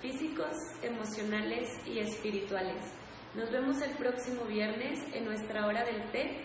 físicos, 0.00 0.52
emocionales 0.82 1.68
y 1.86 1.98
espirituales. 1.98 2.92
Nos 3.34 3.50
vemos 3.50 3.80
el 3.82 3.90
próximo 3.92 4.44
viernes 4.44 5.00
en 5.14 5.24
nuestra 5.24 5.66
hora 5.66 5.84
del 5.84 6.02
té 6.10 6.44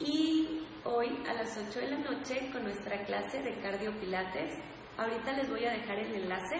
y 0.00 0.64
hoy 0.84 1.08
a 1.28 1.34
las 1.34 1.56
8 1.56 1.80
de 1.80 1.90
la 1.90 1.98
noche 1.98 2.48
con 2.52 2.62
nuestra 2.62 3.04
clase 3.04 3.42
de 3.42 3.58
cardio 3.60 3.92
pilates. 4.00 4.54
Ahorita 4.96 5.32
les 5.32 5.50
voy 5.50 5.64
a 5.64 5.72
dejar 5.72 5.98
el 5.98 6.14
enlace 6.14 6.56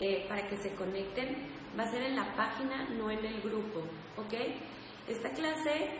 eh, 0.00 0.26
para 0.28 0.46
que 0.48 0.56
se 0.56 0.74
conecten. 0.74 1.63
Va 1.78 1.84
a 1.84 1.90
ser 1.90 2.02
en 2.02 2.16
la 2.16 2.34
página, 2.36 2.88
no 2.90 3.10
en 3.10 3.24
el 3.24 3.40
grupo, 3.40 3.80
¿ok? 4.16 4.34
Esta 5.08 5.30
clase 5.30 5.90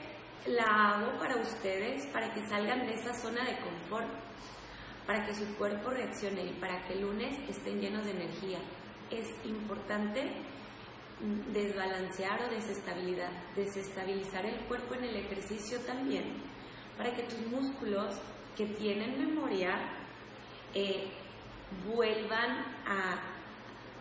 la 0.47 0.65
hago 0.65 1.19
para 1.19 1.37
ustedes, 1.37 2.07
para 2.07 2.33
que 2.33 2.47
salgan 2.47 2.87
de 2.87 2.95
esa 2.95 3.15
zona 3.15 3.45
de 3.45 3.59
confort, 3.59 4.09
para 5.07 5.25
que 5.27 5.35
su 5.35 5.47
cuerpo 5.57 5.91
reaccione 5.91 6.45
y 6.45 6.53
para 6.55 6.83
que 6.87 6.95
el 6.95 7.03
lunes 7.03 7.37
estén 7.49 7.81
llenos 7.81 8.05
de 8.05 8.13
energía. 8.13 8.59
Es 9.11 9.29
importante 9.45 10.33
desbalancear 11.53 12.43
o 12.43 12.49
desestabilidad, 12.49 13.31
desestabilizar 13.55 14.45
el 14.47 14.61
cuerpo 14.67 14.95
en 14.95 15.05
el 15.05 15.17
ejercicio 15.17 15.79
también, 15.81 16.43
para 16.97 17.15
que 17.15 17.23
tus 17.25 17.47
músculos 17.47 18.15
que 18.57 18.67
tienen 18.67 19.19
memoria 19.19 19.75
eh, 20.75 21.11
vuelvan 21.87 22.51
a, 22.87 23.21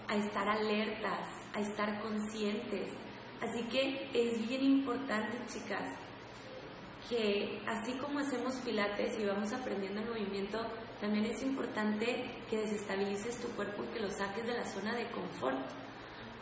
a 0.07 0.15
estar 0.15 0.47
alertas, 0.47 1.42
a 1.53 1.59
estar 1.59 2.01
conscientes. 2.01 2.89
Así 3.41 3.63
que 3.63 4.09
es 4.13 4.47
bien 4.47 4.63
importante, 4.63 5.37
chicas, 5.47 5.83
que 7.09 7.61
así 7.67 7.93
como 7.93 8.19
hacemos 8.19 8.55
pilates 8.57 9.19
y 9.19 9.25
vamos 9.25 9.51
aprendiendo 9.53 10.01
el 10.01 10.09
movimiento, 10.09 10.59
también 11.01 11.25
es 11.25 11.43
importante 11.43 12.25
que 12.49 12.57
desestabilices 12.57 13.41
tu 13.41 13.49
cuerpo 13.49 13.83
y 13.83 13.93
que 13.93 13.99
lo 13.99 14.09
saques 14.09 14.45
de 14.45 14.53
la 14.53 14.65
zona 14.65 14.95
de 14.95 15.09
confort 15.11 15.59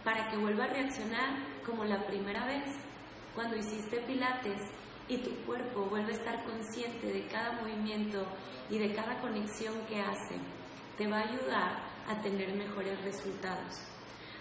para 0.03 0.29
que 0.29 0.37
vuelva 0.37 0.65
a 0.65 0.67
reaccionar 0.67 1.35
como 1.65 1.83
la 1.83 2.05
primera 2.05 2.45
vez 2.45 2.63
cuando 3.33 3.57
hiciste 3.57 4.01
pilates 4.01 4.61
y 5.07 5.17
tu 5.17 5.31
cuerpo 5.45 5.85
vuelve 5.89 6.13
a 6.13 6.15
estar 6.15 6.43
consciente 6.43 7.07
de 7.07 7.27
cada 7.27 7.53
movimiento 7.53 8.25
y 8.69 8.77
de 8.77 8.93
cada 8.93 9.19
conexión 9.19 9.73
que 9.87 9.99
hace, 9.99 10.35
te 10.97 11.07
va 11.07 11.19
a 11.19 11.27
ayudar 11.27 11.83
a 12.07 12.21
tener 12.21 12.53
mejores 12.55 13.01
resultados. 13.03 13.90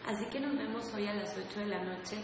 Así 0.06 0.24
que 0.26 0.40
nos 0.40 0.56
vemos 0.56 0.92
hoy 0.94 1.06
a 1.06 1.14
las 1.14 1.36
8 1.36 1.60
de 1.60 1.66
la 1.66 1.82
noche 1.84 2.16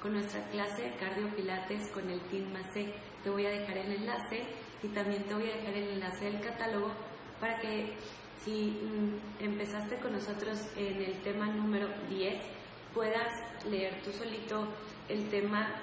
con 0.00 0.12
nuestra 0.12 0.42
clase 0.50 0.82
de 0.82 0.96
cardio 0.96 1.34
pilates 1.34 1.88
con 1.88 2.08
el 2.08 2.20
Team 2.22 2.52
Macé. 2.52 2.94
Te 3.22 3.30
voy 3.30 3.46
a 3.46 3.50
dejar 3.50 3.78
el 3.78 3.92
enlace 3.92 4.44
y 4.82 4.88
también 4.88 5.24
te 5.24 5.34
voy 5.34 5.50
a 5.50 5.56
dejar 5.56 5.74
el 5.74 5.88
enlace 5.94 6.26
del 6.26 6.40
catálogo 6.40 6.90
para 7.40 7.58
que 7.58 7.94
si 8.44 8.80
mm, 8.82 9.42
empezaste 9.44 9.96
con 9.96 10.12
nosotros 10.12 10.60
en 10.76 11.02
el 11.02 11.22
tema 11.22 11.46
número 11.46 11.88
10, 12.08 12.34
puedas 12.94 13.32
leer 13.68 14.00
tú 14.02 14.12
solito 14.12 14.68
el 15.08 15.28
tema, 15.28 15.74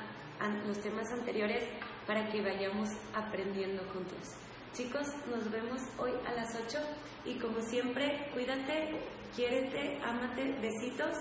los 0.67 0.79
temas 0.79 1.11
anteriores 1.11 1.63
para 2.07 2.29
que 2.29 2.41
vayamos 2.41 2.89
aprendiendo 3.13 3.83
juntos. 3.93 4.35
Chicos, 4.73 5.07
nos 5.29 5.51
vemos 5.51 5.81
hoy 5.99 6.11
a 6.25 6.33
las 6.33 6.55
8 6.55 6.79
y 7.25 7.35
como 7.35 7.59
siempre, 7.61 8.29
cuídate, 8.33 9.01
quiérete, 9.35 9.99
ámate, 10.03 10.55
besitos. 10.61 11.17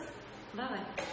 Bye 0.55 0.67
bye. 0.69 1.05